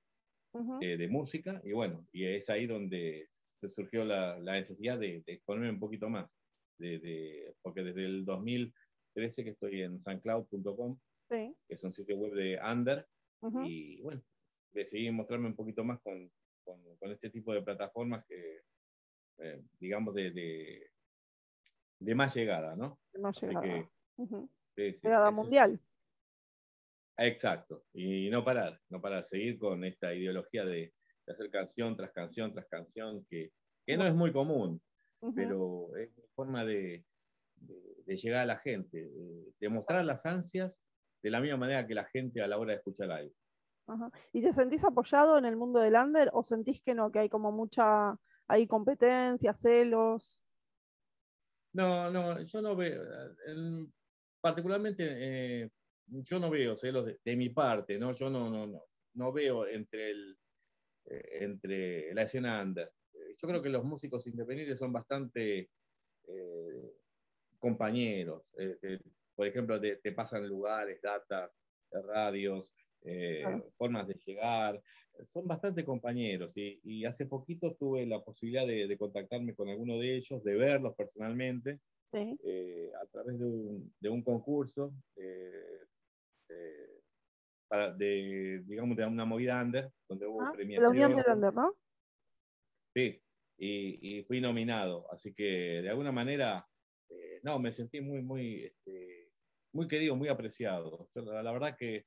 Ujú. 0.52 0.76
eh, 0.80 0.96
de 0.96 1.08
música 1.08 1.60
y 1.64 1.72
bueno, 1.72 2.06
y 2.12 2.26
es 2.26 2.50
ahí 2.50 2.66
donde 2.66 3.26
se 3.60 3.70
surgió 3.70 4.04
la, 4.04 4.38
la 4.40 4.54
necesidad 4.54 4.98
de, 4.98 5.22
exponerme 5.26 5.70
un 5.70 5.80
poquito 5.80 6.08
más, 6.10 6.30
porque 7.62 7.82
desde 7.82 8.04
el 8.06 8.24
2013 9.18 9.44
que 9.44 9.50
estoy 9.50 9.82
en 9.82 10.00
soundcloud.com, 10.00 10.98
Sí. 11.28 11.54
que 11.68 11.74
es 11.74 11.84
un 11.84 11.92
sitio 11.92 12.16
web 12.16 12.32
de 12.34 12.58
Under, 12.62 13.06
y 13.64 14.00
bueno, 14.00 14.22
decidí 14.72 15.10
mostrarme 15.10 15.48
un 15.48 15.56
poquito 15.56 15.84
más 15.84 16.00
con, 16.00 16.30
con, 16.64 16.82
con 16.96 17.10
este 17.12 17.30
tipo 17.30 17.52
de 17.52 17.62
plataformas 17.62 18.24
que, 18.26 18.62
eh, 19.38 19.62
digamos, 19.78 20.14
de, 20.14 20.30
de, 20.30 20.90
de 22.00 22.14
más 22.14 22.34
llegada, 22.34 22.74
¿no? 22.76 22.98
No 23.14 23.28
Así 23.28 23.46
llegaba. 23.46 23.62
que, 23.66 23.88
Ujú. 24.16 24.48
sí, 24.76 24.92
sí, 24.94 25.00
Llegada 25.06 25.28
es- 25.30 25.34
mundial. 25.36 25.80
Exacto, 27.20 27.84
y 27.92 28.30
no 28.30 28.44
parar, 28.44 28.80
no 28.90 29.00
parar, 29.00 29.24
seguir 29.24 29.58
con 29.58 29.84
esta 29.84 30.14
ideología 30.14 30.64
de, 30.64 30.94
de 31.26 31.32
hacer 31.32 31.50
canción 31.50 31.96
tras 31.96 32.12
canción 32.12 32.52
tras 32.52 32.68
canción, 32.68 33.26
que, 33.28 33.50
que 33.84 33.96
no 33.96 34.06
es 34.06 34.14
muy 34.14 34.32
común, 34.32 34.80
pero 35.34 35.96
es 35.96 36.16
una 36.16 36.28
forma 36.36 36.64
de, 36.64 37.04
de- 37.60 38.02
de 38.04 38.16
llegar 38.16 38.42
a 38.42 38.46
la 38.46 38.58
gente, 38.58 39.08
de, 39.08 39.52
de 39.58 39.68
mostrar 39.68 40.04
las 40.04 40.24
ansias 40.26 40.78
de 41.22 41.30
la 41.30 41.40
misma 41.40 41.58
manera 41.58 41.86
que 41.86 41.94
la 41.94 42.04
gente 42.06 42.40
a 42.40 42.46
la 42.48 42.58
hora 42.58 42.72
de 42.72 42.78
escuchar 42.78 43.10
algo. 43.10 43.34
Ajá. 43.86 44.10
¿Y 44.32 44.42
te 44.42 44.52
sentís 44.52 44.84
apoyado 44.84 45.38
en 45.38 45.44
el 45.46 45.56
mundo 45.56 45.80
del 45.80 45.94
under 45.94 46.30
o 46.32 46.42
sentís 46.44 46.82
que 46.82 46.94
no, 46.94 47.10
que 47.10 47.20
hay 47.20 47.28
como 47.28 47.52
mucha, 47.52 48.16
hay 48.46 48.66
competencia, 48.66 49.54
celos? 49.54 50.40
No, 51.72 52.10
no, 52.10 52.40
yo 52.42 52.62
no 52.62 52.74
veo, 52.76 53.02
en- 53.46 53.92
particularmente 54.40 55.04
eh, 55.64 55.70
yo 56.06 56.38
no 56.40 56.50
veo 56.50 56.76
celos 56.76 57.06
de, 57.06 57.18
de 57.24 57.36
mi 57.36 57.50
parte, 57.50 57.98
¿no? 57.98 58.12
Yo 58.14 58.30
no, 58.30 58.48
no, 58.50 58.66
no, 58.66 58.82
no 59.14 59.32
veo 59.32 59.66
entre, 59.66 60.10
el, 60.10 60.38
eh, 61.06 61.28
entre 61.40 62.14
la 62.14 62.22
escena 62.22 62.62
under. 62.62 62.90
Eh, 63.12 63.34
Yo 63.40 63.48
creo 63.48 63.62
que 63.62 63.68
los 63.68 63.84
músicos 63.84 64.26
independientes 64.26 64.78
son 64.78 64.92
bastante 64.92 65.70
eh, 66.26 66.92
compañeros. 67.58 68.52
eh, 68.58 68.76
te- 68.80 69.00
por 69.34 69.46
ejemplo, 69.46 69.80
te, 69.80 69.96
te 69.96 70.12
pasan 70.12 70.48
lugares, 70.48 71.00
datas, 71.02 71.52
eh, 71.92 72.02
radios, 72.02 72.74
eh, 73.02 73.44
formas 73.76 74.08
de 74.08 74.14
llegar. 74.26 74.82
Son 75.32 75.46
bastante 75.46 75.84
compañeros 75.84 76.56
y, 76.56 76.80
y 76.84 77.04
hace 77.04 77.26
poquito 77.26 77.74
tuve 77.76 78.06
la 78.06 78.22
posibilidad 78.24 78.66
de, 78.66 78.86
de 78.88 78.98
contactarme 78.98 79.54
con 79.54 79.68
alguno 79.68 79.98
de 79.98 80.16
ellos, 80.16 80.42
de 80.44 80.54
verlos 80.56 80.94
personalmente 80.96 81.80
Sí. 82.12 82.38
eh, 82.44 82.90
a 83.00 83.06
través 83.06 83.38
de 83.38 83.44
un, 83.44 83.94
de 84.00 84.08
un 84.08 84.22
concurso 84.22 84.92
eh, 85.16 85.80
eh, 86.48 87.00
para- 87.68 87.92
de, 87.92 88.62
digamos, 88.66 88.96
de 88.96 89.06
una 89.06 89.24
movida 89.24 89.62
under, 89.62 89.92
donde 90.08 90.26
hubo 90.26 90.42
Ah, 90.42 90.50
de 90.52 90.56
premiación. 90.58 90.82
la 90.98 91.06
Unión 91.06 91.22
del 91.24 91.34
Under, 91.34 91.54
¿no? 91.54 91.74
Sí, 92.94 93.22
y, 93.58 94.18
y 94.18 94.24
fui 94.24 94.40
nominado. 94.40 95.10
Así 95.12 95.34
que 95.34 95.82
de 95.82 95.88
alguna 95.90 96.12
manera, 96.12 96.66
eh, 97.38 97.40
no, 97.44 97.58
me 97.58 97.72
sentí 97.72 98.00
muy, 98.00 98.22
muy, 98.22 98.64
este, 98.64 99.30
muy 99.72 99.88
querido, 99.88 100.16
muy 100.16 100.28
apreciado. 100.28 101.08
Yo, 101.14 101.22
la, 101.22 101.42
la 101.42 101.52
verdad 101.52 101.76
que 101.76 102.06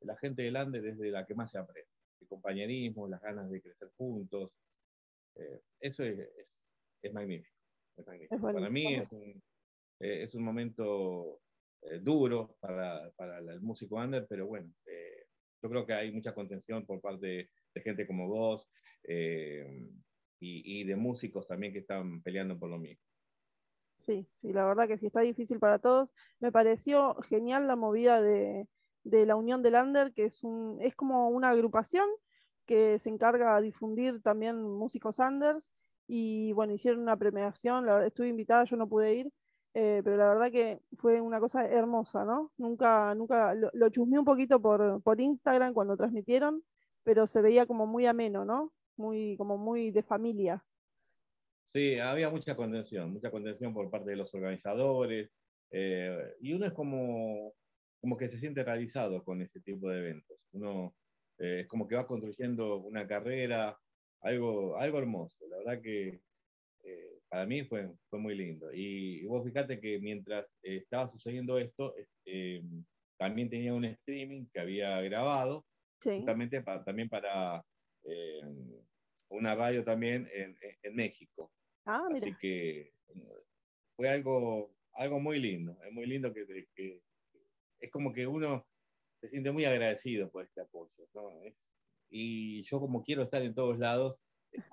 la 0.00 0.16
gente 0.16 0.42
del 0.42 0.56
Under 0.56 0.84
es 0.86 0.98
de 0.98 1.10
la 1.10 1.26
que 1.26 1.34
más 1.34 1.50
se 1.50 1.58
aprende. 1.58 1.88
El 2.20 2.28
compañerismo, 2.28 3.08
las 3.08 3.20
ganas 3.20 3.50
de 3.50 3.60
crecer 3.62 3.88
juntos. 3.96 4.56
eh, 5.36 5.60
eso 5.80 6.04
es, 6.04 6.18
es, 6.18 6.54
es 7.02 7.12
magnífico. 7.12 7.56
es 7.96 8.06
magnífico. 8.06 8.36
Es 8.36 8.54
para 8.54 8.70
mí 8.70 8.94
es 8.94 9.12
un, 9.12 9.42
eh, 10.00 10.22
es 10.24 10.34
un 10.34 10.42
momento 10.42 11.40
duro 12.02 12.56
para, 12.60 13.10
para 13.12 13.38
el 13.38 13.60
músico 13.62 13.96
under, 13.96 14.26
pero 14.28 14.46
bueno, 14.46 14.70
yo 15.62 15.70
creo 15.70 15.86
que 15.86 15.94
hay 15.94 16.12
mucha 16.12 16.34
contención 16.34 16.84
por 16.84 17.00
parte 17.00 17.26
de, 17.26 17.50
de 17.74 17.80
gente 17.80 18.06
como 18.06 18.28
vos 18.28 18.68
y, 19.02 19.62
y 20.40 20.84
de 20.84 20.96
músicos 20.96 21.48
también 21.48 21.72
que 21.72 21.78
están 21.78 22.22
peleando 22.22 22.58
por 22.58 22.68
lo 22.68 22.78
mismo. 22.78 23.02
Sí, 24.10 24.26
sí, 24.34 24.52
la 24.52 24.64
verdad 24.66 24.88
que 24.88 24.98
sí, 24.98 25.06
está 25.06 25.20
difícil 25.20 25.60
para 25.60 25.78
todos. 25.78 26.12
Me 26.40 26.50
pareció 26.50 27.14
genial 27.28 27.68
la 27.68 27.76
movida 27.76 28.20
de, 28.20 28.66
la 29.04 29.36
Unión 29.36 29.62
del 29.62 29.74
Lander, 29.74 30.12
que 30.12 30.24
es, 30.24 30.42
un, 30.42 30.80
como 30.96 31.28
una 31.28 31.50
agrupación 31.50 32.08
que 32.66 32.98
se 32.98 33.08
encarga 33.08 33.54
de 33.54 33.62
difundir 33.66 34.20
también 34.20 34.60
músicos 34.64 35.20
Anders. 35.20 35.70
Y 36.08 36.52
bueno, 36.54 36.72
hicieron 36.72 37.02
una 37.02 37.16
premiación, 37.16 37.86
la 37.86 38.04
estuve 38.04 38.26
invitada, 38.26 38.64
yo 38.64 38.76
no 38.76 38.88
pude 38.88 39.14
ir, 39.14 39.32
eh, 39.74 40.00
pero 40.02 40.16
la 40.16 40.28
verdad 40.28 40.50
que 40.50 40.82
fue 40.98 41.20
una 41.20 41.38
cosa 41.38 41.64
hermosa, 41.66 42.24
¿no? 42.24 42.50
Nunca, 42.56 43.14
nunca, 43.14 43.54
lo, 43.54 43.70
lo 43.72 43.88
un 43.96 44.24
poquito 44.24 44.60
por, 44.60 45.00
por 45.02 45.20
Instagram 45.20 45.72
cuando 45.72 45.96
transmitieron, 45.96 46.64
pero 47.04 47.28
se 47.28 47.42
veía 47.42 47.64
como 47.64 47.86
muy 47.86 48.06
ameno, 48.06 48.44
¿no? 48.44 48.72
Muy, 48.96 49.36
como 49.36 49.56
muy 49.56 49.92
de 49.92 50.02
familia. 50.02 50.64
Sí, 51.72 51.98
había 51.98 52.30
mucha 52.30 52.56
contención, 52.56 53.12
mucha 53.12 53.30
contención 53.30 53.72
por 53.72 53.90
parte 53.90 54.10
de 54.10 54.16
los 54.16 54.34
organizadores, 54.34 55.30
eh, 55.70 56.34
y 56.40 56.52
uno 56.52 56.66
es 56.66 56.72
como, 56.72 57.54
como 58.00 58.16
que 58.16 58.28
se 58.28 58.38
siente 58.40 58.64
realizado 58.64 59.22
con 59.22 59.40
ese 59.40 59.60
tipo 59.60 59.88
de 59.88 59.98
eventos. 60.00 60.48
Uno 60.52 60.96
eh, 61.38 61.60
es 61.60 61.68
como 61.68 61.86
que 61.86 61.94
va 61.94 62.06
construyendo 62.06 62.78
una 62.78 63.06
carrera, 63.06 63.78
algo, 64.20 64.76
algo 64.76 64.98
hermoso. 64.98 65.46
La 65.48 65.58
verdad 65.58 65.80
que 65.82 66.22
eh, 66.84 67.20
para 67.28 67.46
mí 67.46 67.64
fue, 67.64 67.92
fue 68.08 68.18
muy 68.18 68.34
lindo. 68.34 68.72
Y, 68.74 69.20
y 69.22 69.26
vos 69.26 69.44
fíjate 69.46 69.80
que 69.80 70.00
mientras 70.00 70.46
estaba 70.62 71.08
sucediendo 71.08 71.56
esto, 71.58 71.94
eh, 72.24 72.62
también 73.16 73.48
tenía 73.48 73.74
un 73.74 73.84
streaming 73.84 74.46
que 74.52 74.60
había 74.60 75.00
grabado, 75.02 75.66
Sí. 76.02 76.16
justamente 76.16 76.62
pa- 76.62 76.82
también 76.82 77.08
para 77.08 77.64
una 79.28 79.54
radio 79.54 79.84
también 79.84 80.28
en, 80.32 80.56
en- 80.60 80.76
en 80.82 80.94
México. 80.96 81.52
Ah, 81.86 82.06
Así 82.10 82.26
mira. 82.26 82.38
que 82.40 82.80
eh, 82.80 82.92
fue 83.96 84.08
algo, 84.08 84.76
algo 84.92 85.20
muy 85.20 85.38
lindo, 85.40 85.78
es 85.82 85.92
muy 85.92 86.06
lindo 86.06 86.32
que, 86.32 86.46
que- 86.74 87.02
es 87.80 87.90
como 87.90 88.12
que 88.12 88.26
uno 88.26 88.66
se 89.20 89.28
siente 89.30 89.52
muy 89.52 89.64
agradecido 89.64 90.30
por 90.30 90.44
este 90.44 90.60
apoyo. 90.62 90.92
¿no? 91.14 91.42
Es- 91.44 91.56
y 92.10 92.62
yo 92.62 92.80
como 92.80 93.02
quiero 93.04 93.22
estar 93.22 93.42
en 93.42 93.54
todos 93.54 93.78
lados, 93.78 94.24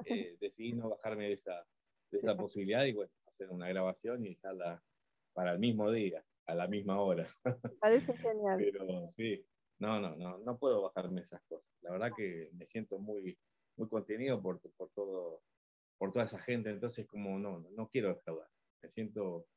eh, 0.05 0.37
decidí 0.41 0.73
no 0.73 0.89
bajarme 0.89 1.27
de 1.27 1.33
esa, 1.33 1.67
de 2.11 2.19
esa 2.19 2.33
Sí. 2.33 2.37
posibilidad 2.37 2.85
y 2.85 2.93
bueno, 2.93 3.11
hacer 3.27 3.49
una 3.51 3.69
grabación 3.69 4.25
y 4.25 4.29
dejarla 4.35 4.83
para 5.33 5.51
el 5.53 5.59
mismo 5.59 5.91
día, 5.91 6.25
a 6.47 6.55
la 6.55 6.67
misma 6.67 6.99
hora. 7.01 7.27
Parece 7.79 8.15
genial. 8.17 8.57
Pero 8.59 9.11
sí, 9.11 9.45
no, 9.79 9.99
no, 10.01 10.15
no, 10.15 10.39
no 10.39 10.57
puedo 10.57 10.81
bajarme 10.81 11.21
esas 11.21 11.41
cosas. 11.43 11.69
La 11.81 11.91
verdad 11.91 12.11
que 12.17 12.49
me 12.53 12.65
siento 12.65 12.97
muy, 12.99 13.37
muy 13.77 13.87
contenido 13.87 14.41
por, 14.41 14.59
por 14.75 14.89
todo, 14.91 15.43
por 15.97 16.11
toda 16.11 16.25
esa 16.25 16.39
gente, 16.39 16.69
entonces 16.69 17.07
como 17.07 17.37
no, 17.39 17.59
no, 17.59 17.69
no 17.71 17.89
quiero 17.89 18.09
defraudar. 18.09 18.47
Me 18.81 18.89
siento 18.89 19.47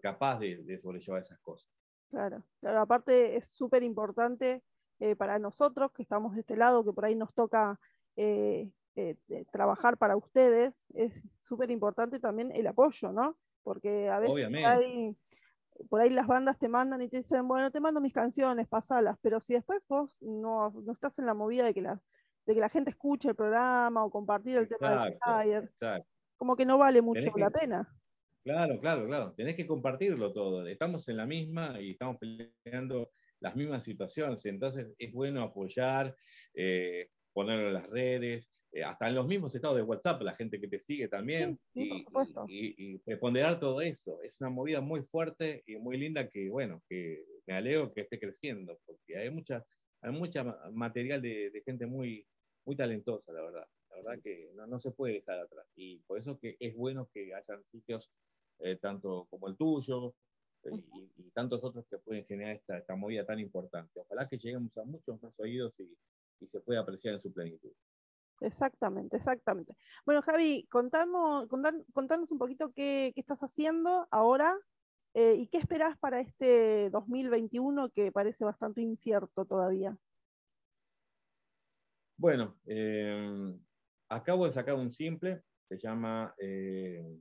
capaz 0.00 0.38
de, 0.38 0.62
de 0.64 0.78
sobrellevar 0.78 1.20
esas 1.20 1.38
cosas. 1.40 1.70
Claro, 2.10 2.44
claro, 2.60 2.80
aparte 2.80 3.36
es 3.36 3.48
súper 3.48 3.82
importante 3.82 4.62
eh, 5.00 5.16
para 5.16 5.38
nosotros 5.38 5.92
que 5.92 6.02
estamos 6.02 6.34
de 6.34 6.40
este 6.40 6.56
lado, 6.56 6.84
que 6.84 6.92
por 6.92 7.04
ahí 7.04 7.14
nos 7.14 7.34
toca 7.34 7.78
eh, 8.16 8.70
eh, 8.94 9.16
trabajar 9.50 9.98
para 9.98 10.16
ustedes, 10.16 10.84
es 10.94 11.12
súper 11.40 11.70
importante 11.70 12.20
también 12.20 12.52
el 12.52 12.66
apoyo, 12.66 13.10
¿no? 13.12 13.36
Porque 13.64 14.08
a 14.08 14.20
veces 14.20 14.46
por 14.46 14.66
ahí, 14.66 15.16
por 15.88 16.00
ahí 16.00 16.10
las 16.10 16.28
bandas 16.28 16.58
te 16.58 16.68
mandan 16.68 17.02
y 17.02 17.08
te 17.08 17.18
dicen, 17.18 17.48
bueno, 17.48 17.72
te 17.72 17.80
mando 17.80 18.00
mis 18.00 18.12
canciones, 18.12 18.68
pasalas, 18.68 19.18
pero 19.20 19.40
si 19.40 19.54
después 19.54 19.84
vos 19.88 20.22
no, 20.22 20.70
no 20.70 20.92
estás 20.92 21.18
en 21.18 21.26
la 21.26 21.34
movida 21.34 21.64
de 21.64 21.74
que 21.74 21.82
la, 21.82 22.00
de 22.46 22.54
que 22.54 22.60
la 22.60 22.68
gente 22.68 22.90
escuche 22.90 23.28
el 23.30 23.34
programa 23.34 24.04
o 24.04 24.10
compartir 24.10 24.58
el 24.58 24.68
tema 24.68 24.90
del 24.90 25.12
Exacto, 25.14 25.40
flyer, 25.42 25.64
exacto. 25.64 26.08
como 26.36 26.56
que 26.56 26.66
no 26.66 26.78
vale 26.78 27.00
mucho 27.02 27.32
que- 27.32 27.40
la 27.40 27.50
pena. 27.50 27.88
Claro, 28.44 28.78
claro, 28.78 29.06
claro. 29.06 29.32
Tenés 29.34 29.54
que 29.54 29.66
compartirlo 29.66 30.32
todo. 30.34 30.66
Estamos 30.66 31.08
en 31.08 31.16
la 31.16 31.24
misma 31.26 31.80
y 31.80 31.92
estamos 31.92 32.18
peleando 32.18 33.10
las 33.40 33.56
mismas 33.56 33.84
situaciones. 33.84 34.44
Entonces 34.44 34.88
es 34.98 35.12
bueno 35.14 35.42
apoyar, 35.42 36.14
eh, 36.52 37.08
ponerlo 37.32 37.68
en 37.68 37.74
las 37.74 37.88
redes, 37.88 38.52
eh, 38.70 38.84
hasta 38.84 39.08
en 39.08 39.14
los 39.14 39.26
mismos 39.26 39.54
estados 39.54 39.78
de 39.78 39.82
WhatsApp, 39.82 40.20
la 40.22 40.34
gente 40.36 40.60
que 40.60 40.68
te 40.68 40.78
sigue 40.80 41.08
también. 41.08 41.58
Sí, 41.72 41.84
sí, 41.84 41.88
por 41.88 41.96
y, 41.96 42.04
supuesto. 42.04 42.44
y- 42.48 42.94
y- 42.96 43.58
todo 43.60 43.80
eso. 43.80 44.20
Es 44.22 44.34
una 44.40 44.50
movida 44.50 44.82
muy 44.82 45.02
fuerte 45.04 45.62
y 45.66 45.76
muy 45.76 45.96
linda 45.96 46.28
que, 46.28 46.50
bueno, 46.50 46.82
que 46.86 47.24
me 47.46 47.54
alegro 47.54 47.94
que 47.94 48.02
esté 48.02 48.18
creciendo, 48.20 48.78
porque 48.84 49.16
hay 49.16 49.30
mucha, 49.30 49.64
hay 50.02 50.12
mucha 50.12 50.44
ma- 50.44 50.58
material 50.70 51.22
de, 51.22 51.48
de 51.50 51.62
gente 51.62 51.86
muy, 51.86 52.26
muy 52.64 52.76
talentosa, 52.76 53.32
la 53.32 53.42
verdad. 53.42 53.66
La 53.90 53.96
verdad 53.96 54.22
que 54.22 54.50
no, 54.54 54.66
no 54.66 54.80
se 54.80 54.90
puede 54.90 55.14
dejar 55.14 55.38
atrás. 55.40 55.66
Y 55.76 55.98
por 56.00 56.18
eso 56.18 56.38
que 56.38 56.56
es 56.58 56.74
bueno 56.76 57.08
que 57.12 57.34
hayan 57.34 57.64
sitios 57.64 58.10
eh, 58.58 58.76
tanto 58.76 59.26
como 59.30 59.48
el 59.48 59.56
tuyo 59.56 60.14
eh, 60.64 60.70
y, 60.94 61.10
y 61.16 61.30
tantos 61.30 61.62
otros 61.62 61.86
que 61.88 61.98
pueden 61.98 62.24
generar 62.26 62.56
esta, 62.56 62.78
esta 62.78 62.96
movida 62.96 63.24
tan 63.24 63.38
importante. 63.40 64.00
Ojalá 64.00 64.28
que 64.28 64.38
lleguemos 64.38 64.76
a 64.78 64.84
muchos 64.84 65.22
más 65.22 65.38
oídos 65.40 65.78
y, 65.78 65.96
y 66.40 66.46
se 66.48 66.60
pueda 66.60 66.80
apreciar 66.80 67.14
en 67.14 67.20
su 67.20 67.32
plenitud. 67.32 67.72
Exactamente, 68.40 69.16
exactamente. 69.16 69.76
Bueno, 70.04 70.20
Javi, 70.22 70.66
contamos, 70.70 71.46
contan- 71.48 71.84
contanos 71.92 72.30
un 72.32 72.38
poquito 72.38 72.72
qué, 72.72 73.12
qué 73.14 73.20
estás 73.20 73.40
haciendo 73.42 74.06
ahora 74.10 74.58
eh, 75.14 75.34
y 75.34 75.46
qué 75.48 75.58
esperás 75.58 75.96
para 75.98 76.20
este 76.20 76.90
2021 76.90 77.90
que 77.90 78.10
parece 78.12 78.44
bastante 78.44 78.82
incierto 78.82 79.44
todavía. 79.46 79.96
Bueno, 82.16 82.56
eh, 82.66 83.52
acabo 84.08 84.44
de 84.44 84.52
sacar 84.52 84.76
un 84.76 84.90
simple, 84.90 85.42
se 85.68 85.78
llama, 85.78 86.34
eh, 86.38 87.18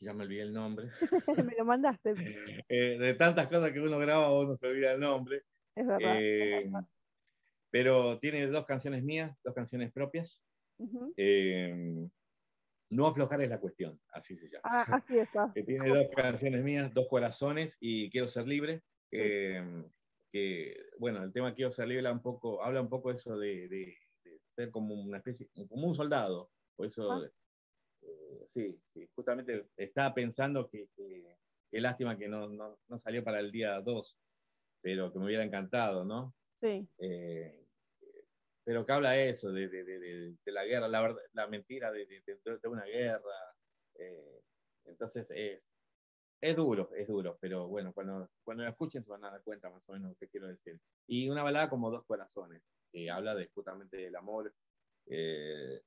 ya 0.00 0.12
me 0.12 0.24
olvidé 0.24 0.42
el 0.42 0.52
nombre, 0.52 0.90
Me 1.50 1.54
lo 1.56 1.64
mandaste, 1.64 2.14
Eh, 2.68 2.98
de 2.98 3.14
tantas 3.14 3.48
cosas 3.48 3.72
que 3.72 3.80
uno 3.80 3.98
graba 3.98 4.38
uno 4.38 4.54
se 4.56 4.68
olvida 4.68 4.92
el 4.92 5.00
nombre, 5.00 5.42
es 5.74 5.86
verdad. 5.86 6.16
Eh, 6.20 6.70
pero 7.70 8.18
tiene 8.20 8.46
dos 8.46 8.64
canciones 8.64 9.02
mías, 9.02 9.36
dos 9.44 9.54
canciones 9.54 9.92
propias. 9.92 10.42
Eh, 11.16 12.08
no 12.90 13.06
aflojar 13.06 13.42
es 13.42 13.48
la 13.50 13.60
cuestión, 13.60 14.00
así 14.12 14.36
se 14.36 14.48
llama. 14.48 14.62
Ah, 14.64 14.86
así 14.92 15.18
está. 15.18 15.50
que 15.54 15.62
tiene 15.64 15.88
dos 15.88 16.06
canciones 16.14 16.62
mías, 16.62 16.94
dos 16.94 17.08
corazones 17.08 17.76
y 17.80 18.10
Quiero 18.10 18.28
ser 18.28 18.46
libre. 18.46 18.82
Que, 20.36 20.76
bueno, 20.98 21.22
el 21.22 21.32
tema 21.32 21.54
ser 21.70 21.88
libre 21.88 22.08
habla 22.08 22.12
un 22.12 22.22
poco, 22.22 22.62
habla 22.62 22.80
un 22.82 22.88
poco 22.90 23.10
eso 23.10 23.38
de, 23.38 23.68
de- 23.68 23.96
de 24.24 24.40
ser 24.54 24.70
como 24.70 24.94
una 24.94 25.18
especie, 25.18 25.48
como 25.68 25.86
un 25.88 25.94
soldado. 25.94 26.52
Por 26.76 26.86
eso, 26.86 27.10
Ah. 27.12 27.30
eh, 28.02 28.48
sí, 28.54 28.80
sí, 28.94 29.08
justamente 29.14 29.68
estaba 29.76 30.14
pensando 30.14 30.68
que, 30.70 30.88
que- 30.96 31.36
qué 31.70 31.80
lástima 31.80 32.18
que 32.18 32.28
no, 32.28 32.48
no, 32.48 32.78
no 32.88 32.98
salió 32.98 33.24
para 33.24 33.40
el 33.40 33.50
día 33.52 33.80
2, 33.80 34.18
pero 34.82 35.12
que 35.12 35.18
me 35.18 35.26
hubiera 35.26 35.44
encantado, 35.44 36.04
¿no? 36.04 36.34
Sí, 36.62 36.88
Eh, 36.98 37.66
pero 38.64 38.84
que 38.84 38.92
habla 38.92 39.18
eso, 39.22 39.52
de, 39.52 39.68
de- 39.68 39.84
la 40.52 40.64
guerra, 40.64 40.88
la, 40.88 41.00
verdad- 41.02 41.22
la 41.32 41.46
mentira 41.48 41.92
de 41.92 42.06
una 42.68 42.84
guerra. 42.84 43.22
eh, 43.98 44.42
entonces 44.84 45.30
es, 45.30 45.62
es 46.50 46.56
duro, 46.56 46.90
es 46.94 47.06
duro, 47.08 47.38
pero 47.40 47.68
bueno, 47.68 47.92
cuando, 47.92 48.30
cuando 48.44 48.64
lo 48.64 48.70
escuchen 48.70 49.02
se 49.04 49.10
van 49.10 49.24
a 49.24 49.30
dar 49.30 49.42
cuenta 49.42 49.70
más 49.70 49.82
o 49.88 49.92
menos 49.92 50.10
lo 50.10 50.16
que 50.16 50.28
quiero 50.28 50.48
decir. 50.48 50.78
Y 51.06 51.28
una 51.28 51.42
balada 51.42 51.68
como 51.70 51.90
Dos 51.90 52.04
Corazones, 52.04 52.62
que 52.92 53.10
habla 53.10 53.34
de, 53.34 53.48
justamente 53.54 53.96
del 53.96 54.16
amor 54.16 54.54
eh, 55.06 55.80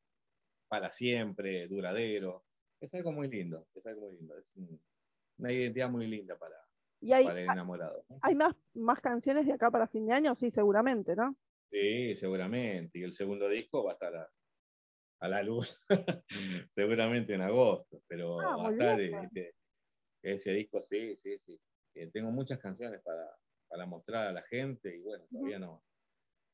para 0.67 0.91
siempre, 0.91 1.67
duradero. 1.67 2.45
Es 2.80 2.93
algo 2.93 3.12
muy 3.12 3.28
lindo, 3.30 3.67
es 3.74 3.86
algo 3.86 4.02
muy 4.08 4.17
lindo, 4.17 4.38
es 4.38 4.45
un- 4.56 4.82
una 5.39 5.52
identidad 5.52 5.89
muy 5.89 6.08
linda 6.08 6.38
para, 6.38 6.56
y 7.02 7.13
hay, 7.13 7.25
para 7.25 7.40
el 7.42 7.50
enamorado. 7.50 8.06
¿no? 8.10 8.19
hay 8.21 8.36
más, 8.36 8.56
más 8.73 9.00
canciones 9.00 9.46
de 9.46 9.54
acá 9.54 9.71
para 9.71 9.88
fin 9.88 10.06
de 10.06 10.13
año, 10.13 10.36
sí, 10.36 10.52
seguramente, 10.52 11.15
¿no? 11.15 11.36
Sí, 11.71 12.15
seguramente. 12.15 13.00
Y 13.00 13.04
el 13.04 13.13
segundo 13.13 13.48
disco 13.48 13.83
va 13.83 13.92
a 13.92 13.94
estar 13.94 14.15
a, 14.15 14.29
a 15.21 15.27
la 15.29 15.44
luz 15.44 15.79
seguramente 16.71 17.33
en 17.33 17.42
agosto, 17.42 18.02
pero 18.08 18.40
Ah, 18.40 18.58
va 18.58 18.69
a 18.69 18.71
estar 18.71 19.00
este, 19.02 19.54
ese 20.22 20.52
disco, 20.54 20.82
sí, 20.82 21.15
sí, 21.17 21.38
sí. 21.46 21.62
Eh, 21.96 22.10
tengo 22.12 22.32
muchas 22.32 22.60
canciones 22.60 23.02
para, 23.04 23.30
para 23.67 23.86
mostrar 23.86 24.28
a 24.28 24.32
la 24.34 24.44
gente 24.44 24.96
y 24.98 25.02
bueno, 25.02 25.28
todavía 25.32 25.60
no, 25.60 25.86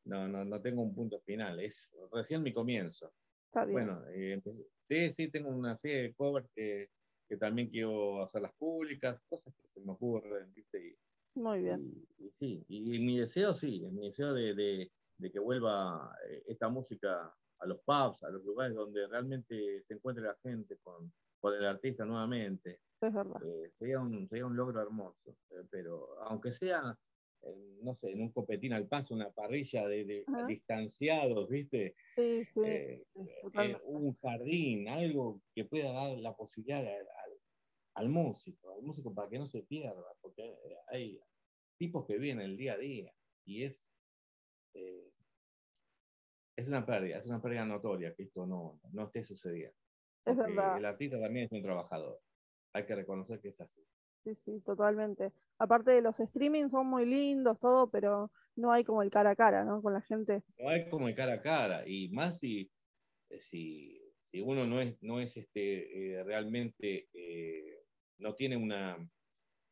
no, 0.05 0.27
no, 0.27 0.45
no 0.45 0.61
tengo 0.61 0.83
un 0.83 0.95
punto 0.95 1.21
final, 1.21 1.59
es 1.59 1.91
recién 2.11 2.43
mi 2.43 2.53
comienzo. 2.53 3.13
Está 3.47 3.65
bien. 3.65 3.73
Bueno, 3.73 4.03
eh, 4.09 4.41
sí, 4.89 5.11
sí, 5.11 5.31
tengo 5.31 5.49
una 5.49 5.77
serie 5.77 6.03
de 6.03 6.15
covers 6.15 6.49
que, 6.55 6.89
que 7.29 7.37
también 7.37 7.69
quiero 7.69 8.23
hacerlas 8.23 8.53
públicas, 8.57 9.21
cosas 9.29 9.53
que 9.61 9.67
se 9.67 9.81
me 9.81 9.93
ocurren, 9.93 10.53
¿viste? 10.53 10.79
Y, 10.87 10.97
Muy 11.35 11.61
bien. 11.61 11.81
y, 12.17 12.25
y 12.27 12.31
sí, 12.39 12.65
y 12.67 12.99
mi 12.99 13.17
deseo 13.19 13.53
sí, 13.55 13.81
mi 13.91 14.07
deseo 14.07 14.33
de, 14.33 14.53
de- 14.55 14.91
de 15.17 15.31
que 15.31 15.39
vuelva 15.39 16.13
eh, 16.29 16.43
esta 16.47 16.67
música 16.69 17.33
a 17.59 17.65
los 17.65 17.79
pubs, 17.85 18.23
a 18.23 18.29
los 18.29 18.43
lugares 18.43 18.75
donde 18.75 19.07
realmente 19.07 19.81
se 19.83 19.93
encuentre 19.93 20.25
la 20.25 20.37
gente 20.43 20.77
con, 20.79 21.13
con 21.39 21.53
el 21.55 21.65
artista 21.65 22.05
nuevamente. 22.05 22.81
Es 23.07 23.13
verdad. 23.13 23.41
Eh, 23.43 23.71
sería, 23.77 23.99
un, 23.99 24.27
sería 24.27 24.45
un 24.45 24.55
logro 24.55 24.81
hermoso, 24.81 25.37
eh, 25.51 25.63
pero 25.69 26.21
aunque 26.23 26.53
sea, 26.53 26.97
eh, 27.43 27.77
no 27.81 27.95
sé, 27.95 28.11
en 28.11 28.21
un 28.21 28.31
copetín 28.31 28.73
al 28.73 28.87
paso, 28.87 29.13
una 29.13 29.31
parrilla 29.31 29.87
de, 29.87 30.25
distanciados, 30.47 31.49
¿viste? 31.49 31.95
Sí, 32.15 32.43
sí. 32.45 32.61
Eh, 32.63 33.05
un 33.85 34.15
jardín, 34.15 34.87
algo 34.87 35.41
que 35.53 35.65
pueda 35.65 35.91
dar 35.91 36.17
la 36.17 36.35
posibilidad 36.35 36.79
al, 36.79 36.87
al- 36.87 37.39
al 37.95 38.09
músico, 38.09 38.73
al 38.73 38.81
músico 38.81 39.13
para 39.13 39.29
que 39.29 39.39
no 39.39 39.45
se 39.45 39.63
pierda, 39.63 40.03
porque 40.21 40.53
hay, 40.87 41.19
tipos 41.77 42.05
que 42.05 42.17
viven 42.17 42.41
el 42.41 42.57
día 42.57 42.73
a 42.73 42.77
día. 42.77 43.13
Y 43.45 43.63
es, 43.63 43.87
eh, 44.73 45.11
es 46.57 46.67
una 46.69 46.85
pérdida, 46.85 47.17
es 47.19 47.27
una 47.27 47.41
pérdida 47.41 47.65
notoria 47.65 48.13
que 48.15 48.23
esto 48.23 48.45
no, 48.45 48.79
no 48.91 49.03
esté 49.05 49.23
sucediendo. 49.23 49.77
Es 50.25 50.37
verdad. 50.37 50.77
El 50.77 50.85
artista 50.85 51.19
también 51.19 51.45
es 51.45 51.51
un 51.51 51.61
trabajador. 51.61 52.19
Hay 52.75 52.85
que 52.85 52.95
reconocer 52.95 53.39
que 53.39 53.49
es 53.49 53.61
así. 53.61 53.81
Sí, 54.25 54.35
sí, 54.35 54.59
totalmente. 54.65 55.31
Aparte 55.59 55.91
de 55.91 56.01
los 56.01 56.17
streamings 56.17 56.71
son 56.71 56.87
muy 56.87 57.05
lindos, 57.05 57.57
todo, 57.59 57.89
pero 57.89 58.31
no 58.57 58.71
hay 58.71 58.83
como 58.83 59.01
el 59.01 59.09
cara 59.09 59.29
a 59.29 59.35
cara, 59.35 59.63
¿no? 59.63 59.81
Con 59.81 59.93
la 59.93 60.01
gente. 60.01 60.43
No 60.59 60.67
hay 60.67 60.89
como 60.89 61.07
el 61.07 61.15
cara 61.15 61.35
a 61.35 61.41
cara. 61.41 61.87
Y 61.87 62.09
más 62.09 62.39
si, 62.39 62.69
si, 63.39 63.97
si 64.19 64.41
uno 64.41 64.65
no 64.67 64.81
es, 64.81 65.01
no 65.01 65.21
es 65.21 65.37
este, 65.37 66.17
eh, 66.17 66.23
realmente, 66.25 67.07
eh, 67.13 67.79
no 68.17 68.35
tiene 68.35 68.57
una, 68.57 68.97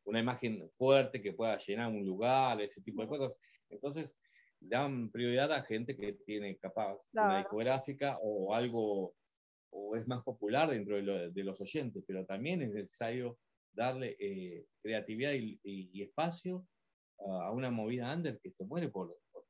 una 0.04 0.20
imagen 0.20 0.70
fuerte 0.78 1.20
que 1.20 1.34
pueda 1.34 1.58
llenar 1.58 1.90
un 1.90 2.06
lugar, 2.06 2.58
ese 2.62 2.80
tipo 2.80 3.02
de 3.02 3.08
cosas. 3.08 3.32
Entonces, 3.68 4.16
dan 4.60 5.10
prioridad 5.10 5.52
a 5.52 5.62
gente 5.62 5.94
que 5.94 6.14
tiene 6.24 6.56
capaz 6.56 6.96
una 7.12 7.38
discográfica 7.38 8.18
o 8.22 8.54
algo, 8.54 9.14
o 9.76 9.96
es 9.96 10.06
más 10.06 10.22
popular 10.22 10.70
dentro 10.70 10.96
de, 10.96 11.02
lo- 11.02 11.30
de 11.30 11.44
los 11.44 11.60
oyentes, 11.60 12.04
pero 12.06 12.24
también 12.26 12.62
es 12.62 12.70
necesario 12.72 13.38
darle 13.72 14.16
eh, 14.20 14.66
creatividad 14.82 15.32
y, 15.32 15.58
y- 15.64 15.90
y 15.92 16.02
espacio 16.02 16.66
a, 17.18 17.46
a 17.46 17.50
una 17.52 17.70
movida 17.70 18.14
under 18.14 18.38
que 18.40 18.50
se 18.52 18.64
muere 18.64 18.88
por, 18.88 19.08
por, 19.32 19.44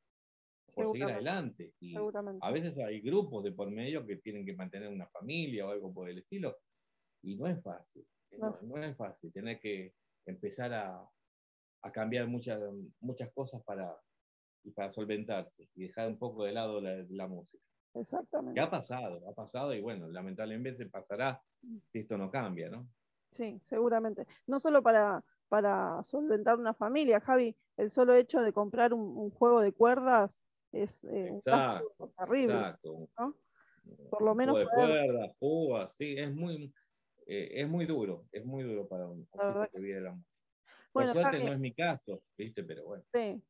por 0.73 0.85
seguir 0.93 1.03
adelante. 1.15 1.73
Y 1.79 1.93
a 2.41 2.51
veces 2.51 2.77
hay 2.79 3.01
grupos 3.01 3.43
de 3.43 3.51
por 3.51 3.69
medio 3.71 4.05
que 4.05 4.17
tienen 4.17 4.45
que 4.45 4.55
mantener 4.55 4.89
una 4.89 5.07
familia 5.07 5.67
o 5.67 5.71
algo 5.71 5.93
por 5.93 6.09
el 6.09 6.17
estilo, 6.19 6.57
y 7.23 7.35
no 7.35 7.47
es 7.47 7.61
fácil. 7.61 8.05
No. 8.31 8.49
No, 8.63 8.77
no 8.77 8.83
es 8.83 8.97
fácil. 8.97 9.31
Tener 9.31 9.59
que 9.59 9.93
empezar 10.25 10.73
a, 10.73 11.07
a 11.83 11.91
cambiar 11.91 12.27
muchas, 12.27 12.59
muchas 12.99 13.31
cosas 13.33 13.63
para, 13.63 13.95
y 14.63 14.71
para 14.71 14.91
solventarse 14.91 15.69
y 15.75 15.83
dejar 15.83 16.07
un 16.09 16.17
poco 16.17 16.43
de 16.45 16.51
lado 16.53 16.81
la, 16.81 17.05
la 17.09 17.27
música. 17.27 17.63
Exactamente. 17.95 18.55
Que 18.55 18.61
ha 18.61 18.69
pasado, 18.69 19.27
ha 19.27 19.33
pasado 19.33 19.73
y 19.73 19.81
bueno, 19.81 20.07
lamentablemente 20.07 20.83
se 20.83 20.89
pasará 20.89 21.41
si 21.91 21.99
esto 21.99 22.17
no 22.17 22.29
cambia, 22.29 22.69
¿no? 22.69 22.87
Sí, 23.31 23.59
seguramente. 23.63 24.27
No 24.47 24.59
solo 24.59 24.81
para, 24.81 25.23
para 25.49 26.03
solventar 26.03 26.57
una 26.57 26.73
familia, 26.73 27.19
Javi, 27.19 27.55
el 27.77 27.89
solo 27.91 28.13
hecho 28.15 28.41
de 28.41 28.53
comprar 28.53 28.93
un, 28.93 29.17
un 29.17 29.29
juego 29.31 29.61
de 29.61 29.73
cuerdas 29.73 30.41
es 30.71 31.03
eh, 31.05 31.31
un 31.31 31.37
Exacto, 31.37 32.13
terrible. 32.17 32.53
Exacto. 32.55 33.09
¿no? 33.17 33.35
Por 34.09 34.21
lo 34.23 34.35
menos 34.35 34.57
de 34.57 34.65
poder- 34.65 34.87
cuerdas, 34.89 35.35
púas, 35.39 35.95
sí, 35.95 36.15
es 36.17 36.33
muy, 36.33 36.73
eh, 37.27 37.49
es 37.51 37.67
muy 37.67 37.85
duro, 37.85 38.25
es 38.31 38.45
muy 38.45 38.63
duro 38.63 38.87
para 38.87 39.07
un, 39.07 39.27
La 39.33 39.47
tipo 39.47 39.71
que 39.71 39.79
vive 39.79 40.01
la. 40.01 40.11
Bueno, 40.11 41.13
Por 41.13 41.21
suerte 41.21 41.37
Javi, 41.37 41.45
no 41.45 41.53
es 41.53 41.59
mi 41.59 41.73
caso, 41.73 42.23
¿viste? 42.37 42.63
Pero 42.63 42.85
bueno. 42.85 43.03
sí. 43.13 43.41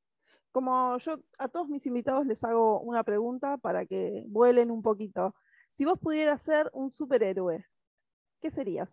Como 0.55 0.97
yo 0.99 1.21
a 1.37 1.49
todos 1.49 1.67
mis 1.67 1.85
invitados 1.85 2.25
les 2.25 2.41
hago 2.45 2.79
una 2.79 3.03
pregunta 3.03 3.57
para 3.57 3.85
que 3.85 4.23
vuelen 4.27 4.71
un 4.71 4.81
poquito. 4.81 5.35
Si 5.73 5.83
vos 5.83 5.99
pudieras 5.99 6.41
ser 6.43 6.69
un 6.71 6.93
superhéroe, 6.93 7.65
¿qué 8.39 8.49
serías? 8.49 8.89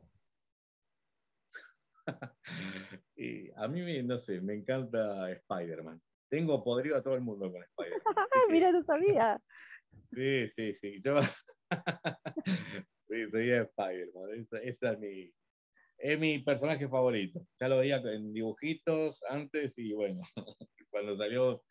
Y 3.15 3.53
a 3.55 3.69
mí, 3.69 4.03
no 4.03 4.19
sé, 4.19 4.41
me 4.41 4.55
encanta 4.55 5.31
Spider-Man. 5.31 6.03
Tengo 6.29 6.65
podrido 6.65 6.97
a 6.97 7.03
todo 7.05 7.15
el 7.15 7.21
mundo 7.21 7.53
con 7.53 7.63
Spider-Man. 7.63 8.03
Mira, 8.51 8.73
no 8.73 8.83
sabía. 8.83 9.41
Sí, 10.11 10.49
sí, 10.57 10.75
sí. 10.75 11.01
Yo 11.01 11.21
sí, 13.07 13.31
sería 13.31 13.63
Spider-Man. 13.63 14.35
Esa, 14.35 14.59
esa 14.59 14.93
es 14.95 14.99
mi, 14.99 15.33
es 16.03 16.19
mi 16.19 16.41
personaje 16.41 16.89
favorito. 16.89 17.47
Ya 17.61 17.69
lo 17.69 17.79
veía 17.79 17.97
en 17.99 18.33
dibujitos 18.33 19.23
antes 19.31 19.79
y 19.79 19.93
bueno, 19.93 20.23
cuando 20.91 21.17
salió 21.17 21.63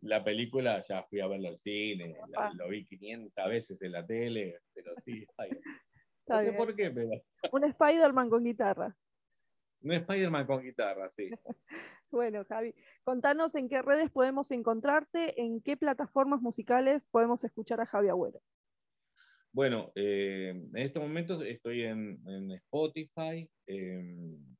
la 0.00 0.24
película 0.24 0.82
ya 0.86 1.04
fui 1.04 1.20
a 1.20 1.28
verlo 1.28 1.48
al 1.48 1.58
cine, 1.58 2.16
la- 2.28 2.52
lo 2.54 2.68
vi 2.68 2.84
500 2.84 3.48
veces 3.48 3.80
en 3.82 3.92
la 3.92 4.04
tele, 4.06 4.60
pero 4.74 4.92
sí, 5.04 5.24
No 6.28 6.36
sé 6.38 6.42
bien. 6.42 6.56
por 6.56 6.74
qué, 6.74 6.90
pero 6.90 7.10
Un 7.52 7.64
Spider-Man 7.64 8.28
con 8.28 8.42
guitarra. 8.42 8.96
es 9.82 10.00
Spider-Man 10.00 10.46
con 10.46 10.62
guitarra, 10.62 11.10
sí. 11.16 11.30
Bueno, 12.10 12.44
Javi, 12.48 12.74
contanos 13.04 13.54
en 13.56 13.68
qué 13.68 13.82
redes 13.82 14.10
podemos 14.10 14.50
encontrarte, 14.52 15.40
en 15.42 15.60
qué 15.60 15.76
plataformas 15.76 16.40
musicales 16.40 17.04
podemos 17.06 17.42
escuchar 17.44 17.80
a 17.80 17.86
Javi 17.86 18.08
Agüero. 18.08 18.40
Bueno, 19.56 19.90
eh, 19.94 20.50
en 20.50 20.76
estos 20.76 21.02
momentos 21.02 21.42
estoy 21.42 21.84
en, 21.84 22.20
en 22.28 22.52
Spotify, 22.52 23.48
en 23.66 24.54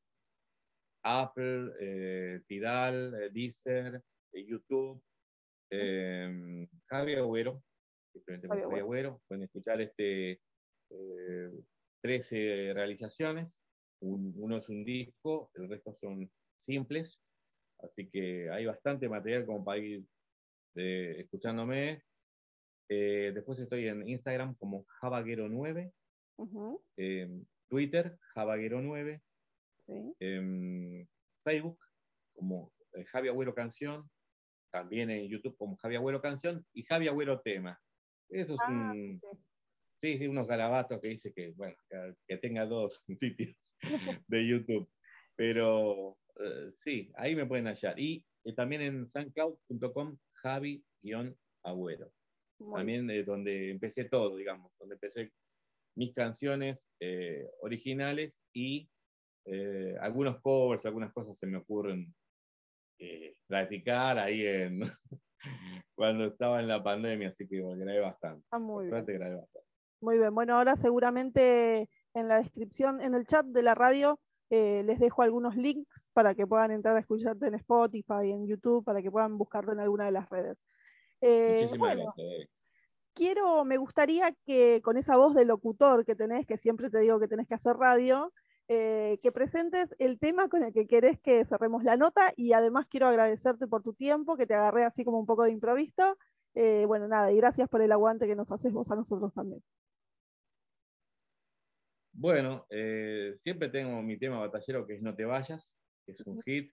Apple, 1.05 1.73
eh, 1.81 2.41
Tidal, 2.49 3.15
eh, 3.23 3.31
Deezer, 3.31 4.03
YouTube, 4.33 5.03
eh, 5.71 6.67
Javi 6.89 7.15
Agüero, 7.15 7.63
simplemente 8.13 8.49
Javi 8.49 8.63
como 8.63 8.71
Javi 8.73 8.81
Agüero, 8.83 9.23
pueden 9.29 9.45
escuchar 9.45 9.81
este, 9.83 10.33
eh, 10.91 11.51
13 12.03 12.73
realizaciones, 12.75 13.63
Un- 14.03 14.35
uno 14.37 14.59
es 14.59 14.69
un 14.69 14.85
disco, 14.85 15.51
el 15.55 15.69
resto 15.69 15.95
son 15.95 16.31
simples, 16.57 17.23
así 17.81 18.09
que 18.11 18.51
hay 18.51 18.67
bastante 18.67 19.09
material 19.09 19.47
como 19.47 19.65
para 19.65 19.79
ir 19.79 20.05
escuchándome. 20.75 22.03
Eh, 22.89 23.33
después 23.35 23.59
estoy 23.59 23.89
en 23.89 24.09
Instagram 24.09 24.55
como 24.57 24.87
Javaguero9, 25.03 25.93
Ujú, 26.39 26.83
en 26.97 27.49
Twitter 27.69 28.19
Javaguero9, 28.35 29.21
sí. 29.87 30.15
en 30.21 31.09
Facebook 31.45 31.79
como 32.35 32.73
eh, 32.93 33.05
Javi 33.07 33.29
Agüero 33.29 33.55
Canción, 33.55 34.09
también 34.71 35.11
en 35.11 35.29
YouTube 35.29 35.57
como 35.57 35.77
Javi 35.77 35.97
Agüero 35.97 36.21
Canción 36.21 36.65
y 36.73 36.85
Javi 36.85 37.09
Agüero 37.09 37.41
Tema. 37.41 37.81
Eso 38.29 38.55
es 38.55 38.61
Ah, 38.63 38.71
un, 38.71 38.93
sí, 38.93 39.19
sí. 39.19 39.27
sí, 40.03 40.19
sí, 40.19 40.27
unos 40.29 40.47
garabatos 40.47 41.01
que 41.01 41.09
dice 41.09 41.33
que, 41.33 41.53
bueno, 41.53 41.77
que, 42.27 42.37
tenga 42.39 42.67
dos 42.67 43.03
sitios 43.19 43.57
de 44.29 44.47
YouTube. 44.47 44.89
Pero 45.37 46.19
eh, 46.41 46.71
sí, 46.75 47.13
ahí 47.17 47.35
me 47.37 47.47
pueden 47.47 47.67
hallar. 47.67 47.99
Y 47.99 48.25
eh, 48.45 48.53
también 48.55 48.83
en 48.83 49.09
soundcloud.com 49.09 50.19
Javi-Agüero. 50.43 52.13
Muy. 52.59 52.79
También 52.79 53.11
eh, 53.11 53.23
donde 53.23 53.71
empecé 53.71 54.05
todo, 54.05 54.37
digamos, 54.37 54.73
donde 54.79 54.95
empecé 54.95 55.33
mis 55.97 56.15
canciones 56.15 56.89
eh, 57.01 57.49
originales 57.61 58.41
y 58.53 58.89
eh, 59.47 59.97
algunos 60.01 60.41
covers, 60.41 60.85
algunas 60.87 61.13
cosas 61.13 61.39
se 61.39 61.47
me 61.47 61.59
ocurren 61.59 62.13
eh, 62.99 63.35
practicar 63.47 64.19
ahí 64.19 64.45
en 64.47 64.81
cuando 65.95 66.25
estaba 66.25 66.61
en 66.61 66.69
la 66.69 66.83
pandemia, 66.83 67.29
así 67.29 67.47
que 67.47 67.61
bueno, 67.61 67.85
grabé 67.85 68.01
bastante. 68.01 68.45
Ah, 68.51 68.59
muy 68.59 68.87
bien. 68.87 69.05
grabé 69.05 69.37
bastante. 69.37 69.69
Muy 70.01 70.19
bien. 70.19 70.35
Bueno, 70.35 70.57
ahora 70.57 70.77
seguramente 70.77 71.89
en 72.15 72.29
la 72.29 72.39
descripción, 72.39 73.01
en 73.01 73.15
el 73.15 73.27
chat 73.27 73.47
de 73.47 73.63
la 73.63 73.75
radio, 73.75 74.21
eh, 74.51 74.83
les 74.85 74.99
dejo 74.99 75.23
algunos 75.23 75.57
links 75.57 76.09
para 76.13 76.35
que 76.35 76.47
puedan 76.47 76.71
entrar 76.71 76.97
a 76.97 77.01
escucharte 77.01 77.47
en 77.47 77.55
Spotify, 77.55 78.31
en 78.31 78.47
YouTube, 78.47 78.85
para 78.85 79.01
que 79.01 79.11
puedan 79.11 79.39
buscarte 79.39 79.73
en 79.73 79.81
alguna 79.81 80.07
de 80.07 80.13
las 80.13 80.29
redes. 80.29 80.59
Eh, 81.21 81.67
bueno, 81.79 82.05
gracias. 82.05 82.15
eh. 82.19 82.49
quiero, 83.15 83.65
me 83.65 83.77
gustaría 83.79 84.35
que 84.45 84.81
con 84.83 84.97
esa 84.97 85.17
voz 85.17 85.35
de 85.35 85.45
locutor 85.45 86.05
que 86.05 86.15
tenés, 86.15 86.47
que 86.47 86.59
siempre 86.59 86.91
te 86.91 86.99
digo 86.99 87.19
que 87.19 87.29
tenés 87.29 87.47
que 87.49 87.55
hacer 87.55 87.77
radio, 87.77 88.33
eh, 88.69 89.19
que 89.23 89.33
presentes 89.33 89.95
el 89.99 90.19
tema 90.19 90.49
con 90.49 90.65
el 90.65 90.73
que 90.73 90.87
querés 90.87 91.21
que 91.21 91.45
cerremos 91.45 91.85
la 91.85 91.97
nota 91.97 92.33
y 92.37 92.53
además 92.53 92.87
quiero 92.89 93.07
agradecerte 93.07 93.67
por 93.67 93.83
tu 93.83 93.95
tiempo, 93.95 94.37
que 94.37 94.47
te 94.47 94.55
agarré 94.55 94.85
así 94.85 95.05
como 95.05 95.19
un 95.21 95.27
poco 95.27 95.45
de 95.45 95.53
improviso. 95.53 96.19
Eh, 96.55 96.85
bueno, 96.87 97.07
nada, 97.07 97.31
y 97.33 97.37
gracias 97.37 97.69
por 97.69 97.83
el 97.83 97.93
aguante 97.93 98.27
que 98.27 98.35
nos 98.35 98.51
haces 98.51 98.73
vos 98.73 98.91
a 98.91 98.97
nosotros 98.97 99.33
también. 99.35 99.63
Bueno, 102.13 102.67
eh, 102.71 103.35
siempre 103.43 103.69
tengo 103.69 104.01
mi 104.03 104.19
tema 104.19 104.39
batallero 104.41 104.87
que 104.87 104.95
es 104.95 105.03
No 105.03 105.15
te 105.15 105.27
vayas, 105.27 105.75
que 106.05 106.13
es 106.13 106.21
un 106.27 106.41
hit. 106.43 106.73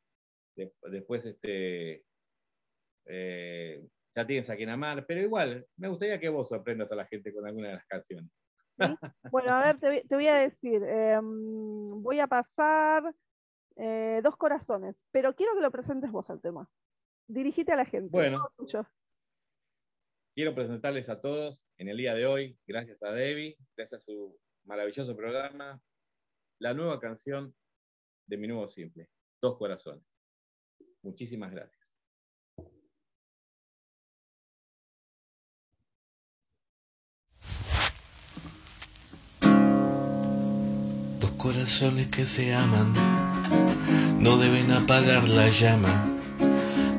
De- 0.55 0.73
después 0.89 1.25
este, 1.25 2.05
ya 4.15 4.25
tienes 4.27 4.49
a 4.49 4.55
quien 4.55 4.69
amar, 4.69 5.05
pero 5.07 5.21
igual, 5.21 5.65
me 5.77 5.87
gustaría 5.87 6.19
que 6.19 6.29
vos 6.29 6.49
sorprendas 6.49 6.91
a 6.91 6.95
la 6.95 7.05
gente 7.05 7.33
con 7.33 7.45
alguna 7.47 7.69
de 7.69 7.73
las 7.75 7.85
canciones. 7.87 8.29
Bueno, 9.31 9.51
a 9.53 9.63
ver, 9.63 9.79
te, 9.79 9.87
voy- 9.87 10.03
te 10.07 10.15
voy 10.15 10.27
a 10.27 10.35
decir, 10.35 10.83
em, 10.83 12.01
voy 12.01 12.19
a 12.19 12.27
pasar 12.27 13.13
eh, 13.75 14.21
dos 14.23 14.35
corazones, 14.37 14.95
pero 15.11 15.35
quiero 15.35 15.53
que 15.55 15.61
lo 15.61 15.71
presentes 15.71 16.11
vos 16.11 16.29
al 16.29 16.41
tema. 16.41 16.69
Dirigite 17.27 17.71
a 17.71 17.75
la 17.75 17.85
gente. 17.85 18.09
Bueno. 18.11 18.43
tuyo. 18.57 18.85
Quiero 20.35 20.55
presentarles 20.55 21.09
a 21.09 21.21
todos 21.21 21.63
en 21.77 21.89
el 21.89 21.97
día 21.97 22.13
de 22.15 22.25
hoy, 22.25 22.57
gracias 22.65 23.01
a 23.03 23.11
Debbie, 23.13 23.55
gracias 23.77 24.01
a 24.01 24.05
su 24.05 24.39
maravilloso 24.65 25.15
programa, 25.15 25.79
la 26.59 26.73
nueva 26.73 26.99
canción 26.99 27.55
de 28.27 28.37
mi 28.37 28.47
nuevo 28.47 28.67
simple, 28.67 29.09
Dos 29.41 29.57
Corazones. 29.57 30.03
Muchísimas 31.03 31.51
gracias. 31.51 31.82
Corazones 41.43 42.07
que 42.07 42.25
se 42.25 42.55
aman 42.55 42.93
no 44.17 44.37
deben 44.37 44.71
apagar 44.71 45.27
la 45.27 45.49
llama 45.49 46.05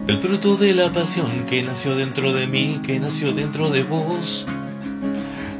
El 0.06 0.18
fruto 0.18 0.58
de 0.58 0.74
la 0.74 0.92
pasión 0.92 1.46
que 1.48 1.62
nació 1.62 1.96
dentro 1.96 2.34
de 2.34 2.46
mí, 2.46 2.78
que 2.86 3.00
nació 3.00 3.32
dentro 3.32 3.70
de 3.70 3.84
vos. 3.84 4.44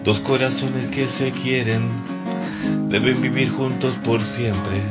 Dos 0.05 0.18
corazones 0.20 0.89
que 0.89 1.07
se 1.07 1.32
quieren, 1.32 1.89
deben 2.91 3.22
vivir 3.22 3.51
juntos 3.51 3.95
por 4.05 4.22
siempre. 4.22 4.82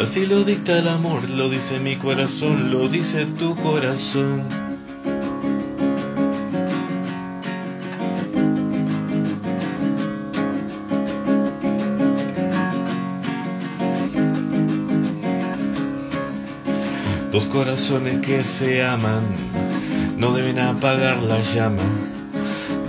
Así 0.00 0.24
lo 0.24 0.44
dicta 0.44 0.78
el 0.78 0.86
amor, 0.86 1.28
lo 1.28 1.48
dice 1.48 1.80
mi 1.80 1.96
corazón, 1.96 2.70
lo 2.70 2.88
dice 2.88 3.26
tu 3.26 3.56
corazón. 3.56 4.61
Dos 17.42 17.50
corazones 17.50 18.18
que 18.24 18.44
se 18.44 18.84
aman 18.84 19.24
no 20.16 20.32
deben 20.32 20.60
apagar 20.60 21.24
la 21.24 21.40
llama 21.40 21.82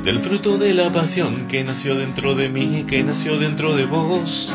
del 0.04 0.20
fruto 0.20 0.60
de 0.60 0.76
la 0.76 0.91
pasión 0.91 1.47
que 1.47 1.64
nació 1.64 1.95
dentro 1.95 2.36
de 2.36 2.49
mí, 2.49 2.86
que 2.88 3.04
nació 3.04 3.39
dentro 3.39 3.76
de 3.76 3.88
vos. 3.88 4.54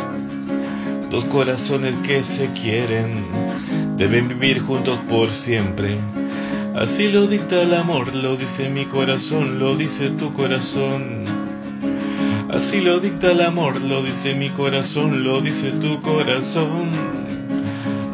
Dos 1.11 1.25
corazones 1.25 1.97
que 2.07 2.23
se 2.23 2.53
quieren 2.53 3.25
deben 3.97 4.29
vivir 4.29 4.61
juntos 4.61 5.01
por 5.11 5.33
siempre. 5.33 5.97
Así 6.77 7.09
lo 7.09 7.27
dicta 7.27 7.61
el 7.61 7.75
amor, 7.75 8.15
lo 8.15 8.37
dice 8.37 8.71
mi 8.71 8.85
corazón, 8.85 9.59
lo 9.59 9.75
dice 9.75 10.11
tu 10.11 10.33
corazón. 10.33 11.25
Así 12.51 12.81
lo 12.81 13.01
dicta 13.01 13.33
el 13.33 13.41
amor, 13.41 13.83
lo 13.83 14.01
dice 14.05 14.37
mi 14.37 14.51
corazón, 14.51 15.25
lo 15.25 15.41
dice 15.41 15.73
tu 15.73 16.01
corazón. 16.01 17.18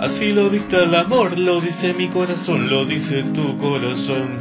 Así 0.05 0.35
lo 0.35 0.51
dicta 0.51 0.85
el 0.85 0.95
amor, 0.95 1.39
lo 1.39 1.63
dice 1.63 1.95
mi 1.95 2.11
corazón, 2.11 2.69
lo 2.69 2.85
dice 2.85 3.23
tu 3.23 3.57
corazón. 3.57 4.37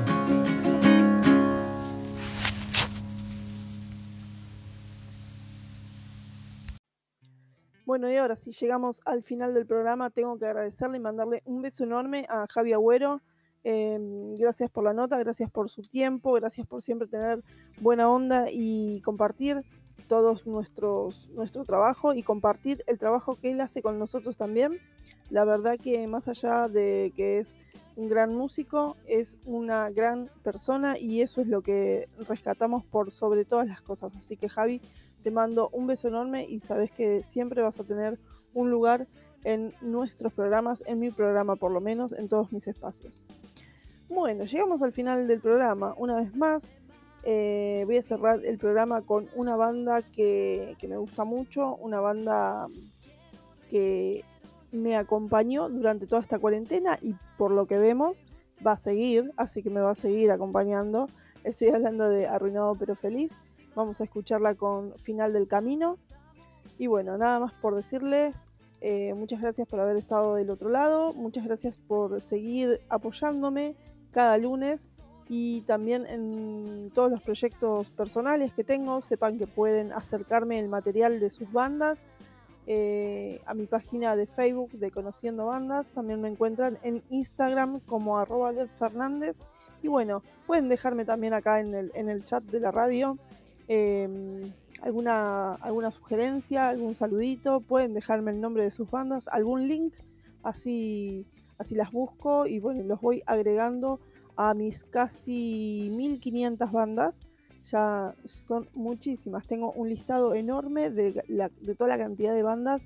Bueno, 7.86 8.12
y 8.12 8.18
ahora 8.18 8.36
si 8.36 8.52
llegamos 8.52 9.00
al 9.06 9.24
final 9.24 9.54
del 9.54 9.66
programa, 9.66 10.10
tengo 10.10 10.38
que 10.38 10.48
agradecerle 10.48 10.98
y 10.98 11.00
mandarle 11.00 11.42
un 11.46 11.62
beso 11.62 11.86
enorme 11.86 12.26
a 12.28 12.46
Javi 12.50 12.74
Agüero. 12.74 13.22
Em, 13.64 14.36
gracias 14.36 14.70
por 14.70 14.84
la 14.84 14.94
nota, 14.94 15.18
gracias 15.18 15.50
por 15.50 15.70
su 15.70 15.84
tiempo, 15.84 16.34
gracias 16.34 16.68
por 16.68 16.82
siempre 16.82 17.08
tener 17.08 17.42
buena 17.80 18.10
onda 18.10 18.48
y 18.52 19.00
compartir 19.00 19.64
todos 20.08 20.46
nuestros 20.46 21.30
nuestro 21.30 21.66
trabajo 21.66 22.14
y 22.14 22.24
compartir 22.24 22.84
el 22.88 23.00
trabajo 23.00 23.36
que 23.36 23.52
él 23.52 23.62
hace 23.62 23.82
con 23.82 24.00
nosotros 24.00 24.38
también. 24.38 24.80
La 25.30 25.46
verdad 25.46 25.78
que 25.82 26.08
más 26.08 26.28
allá 26.28 26.68
de 26.68 27.14
que 27.16 27.38
es 27.38 27.56
un 27.96 28.10
gran 28.10 28.34
músico, 28.34 28.98
es 29.08 29.38
una 29.46 29.90
gran 29.90 30.30
persona 30.44 30.98
y 30.98 31.22
eso 31.22 31.42
es 31.42 31.48
lo 31.48 31.62
que 31.62 32.10
rescatamos 32.28 32.84
por 32.86 33.12
sobre 33.12 33.46
todas 33.46 33.68
las 33.68 33.82
cosas. 33.82 34.16
Así 34.16 34.38
que 34.38 34.50
Javi, 34.50 34.82
te 35.24 35.32
mando 35.32 35.70
un 35.70 35.88
beso 35.88 36.08
enorme 36.08 36.46
y 36.46 36.60
sabes 36.60 36.92
que 36.92 37.24
siempre 37.24 37.62
vas 37.62 37.80
a 37.80 37.84
tener 37.84 38.20
un 38.54 38.70
lugar 38.70 39.08
en 39.44 39.74
nuestros 39.82 40.34
programas, 40.34 40.84
en 40.86 41.00
mi 41.00 41.12
programa 41.12 41.56
por 41.56 41.72
lo 41.72 41.82
menos, 41.82 42.14
en 42.14 42.30
todos 42.30 42.52
mis 42.52 42.68
espacios. 42.68 43.24
Bueno, 44.10 44.46
llegamos 44.46 44.82
al 44.82 44.92
final 44.92 45.28
del 45.28 45.42
programa. 45.42 45.94
Una 45.98 46.16
vez 46.16 46.36
más, 46.36 46.76
eh, 47.24 47.84
voy 47.86 47.98
a 47.98 48.02
cerrar 48.02 48.44
el 48.46 48.58
programa 48.58 49.02
con 49.02 49.30
una 49.36 49.56
banda 49.56 50.02
que, 50.02 50.76
me 50.88 50.98
gusta 50.98 51.24
mucho, 51.24 51.76
una 51.78 52.02
banda 52.02 52.68
que 53.70 54.26
me 54.72 54.98
acompañó 54.98 55.70
durante 55.70 56.06
toda 56.06 56.22
esta 56.22 56.40
cuarentena 56.40 57.00
y 57.02 57.16
por 57.38 57.52
lo 57.52 57.66
que 57.66 57.78
vemos 57.78 58.26
va 58.66 58.74
a 58.74 58.78
seguir, 58.78 59.32
así 59.38 59.64
que 59.64 59.70
me 59.70 59.82
va 59.82 59.92
a 59.92 59.96
seguir 59.96 60.32
acompañando. 60.32 61.08
Estoy 61.44 61.70
hablando 61.70 62.10
de 62.10 62.28
Arruinado 62.28 62.76
pero 62.76 62.96
Feliz. 62.96 63.32
Vamos 63.76 64.02
a 64.02 64.04
escucharla 64.04 64.56
con 64.56 64.94
Final 65.00 65.34
del 65.34 65.48
Camino. 65.48 65.98
Y 66.78 66.88
bueno, 66.88 67.18
nada 67.18 67.40
más 67.40 67.54
por 67.54 67.76
decirles, 67.76 68.50
eh, 68.82 69.14
muchas 69.14 69.40
gracias 69.42 69.68
por 69.68 69.80
haber 69.80 69.96
estado 69.96 70.36
del 70.36 70.50
otro 70.50 70.70
lado, 70.70 71.14
muchas 71.14 71.46
gracias 71.46 71.78
por 71.78 72.20
seguir 72.20 72.82
apoyándome 72.90 73.76
cada 74.12 74.38
lunes 74.38 74.92
y 75.30 75.62
también 75.62 76.06
en 76.06 76.92
todos 76.94 77.10
los 77.10 77.22
proyectos 77.22 77.90
personales 77.92 78.54
que 78.54 78.64
tengo, 78.64 79.02
sepan 79.02 79.38
que 79.38 79.48
pueden 79.48 79.92
acercarme 79.92 80.60
el 80.60 80.68
material 80.68 81.20
de 81.20 81.30
sus 81.30 81.52
bandas 81.52 82.06
eh, 82.66 83.42
a 83.46 83.54
mi 83.54 83.66
página 83.66 84.16
de 84.16 84.26
Facebook 84.26 84.72
de 84.72 84.92
Conociendo 84.92 85.48
Bandas, 85.48 85.88
también 85.88 86.22
me 86.22 86.30
encuentran 86.30 86.78
en 86.84 87.04
Instagram 87.10 87.80
como 87.82 88.18
arroba 88.18 88.54
de 88.54 88.68
Fernández 88.68 89.38
y 89.82 89.90
bueno, 89.90 90.24
pueden 90.48 90.70
dejarme 90.70 91.04
también 91.04 91.34
acá 91.34 91.60
en 91.60 91.74
el, 91.74 91.92
en 91.94 92.10
el 92.10 92.24
chat 92.24 92.44
de 92.44 92.60
la 92.60 92.72
radio 92.72 93.18
eh, 93.68 94.52
alguna, 94.82 95.56
alguna 95.56 95.92
sugerencia, 95.92 96.70
algún 96.70 96.96
saludito, 96.96 97.62
pueden 97.62 97.94
dejarme 97.94 98.32
el 98.32 98.42
nombre 98.42 98.64
de 98.64 98.72
sus 98.72 98.92
bandas, 98.92 99.28
algún 99.30 99.68
link, 99.68 99.94
así, 100.44 101.26
así 101.58 101.74
las 101.76 101.92
busco 101.92 102.46
y 102.46 102.60
bueno, 102.60 102.84
los 102.84 103.00
voy 103.00 103.24
agregando 103.26 104.02
a 104.36 104.54
mis 104.54 104.84
casi 104.86 105.90
1500 105.92 106.72
bandas. 106.72 107.22
Ya 107.66 108.14
son 108.26 108.68
muchísimas. 108.74 109.48
Tengo 109.48 109.72
un 109.72 109.90
listado 109.90 110.34
enorme 110.36 110.90
de, 110.90 111.24
la, 111.28 111.50
de 111.62 111.76
toda 111.76 111.90
la 111.90 111.98
cantidad 111.98 112.34
de 112.34 112.44
bandas 112.44 112.84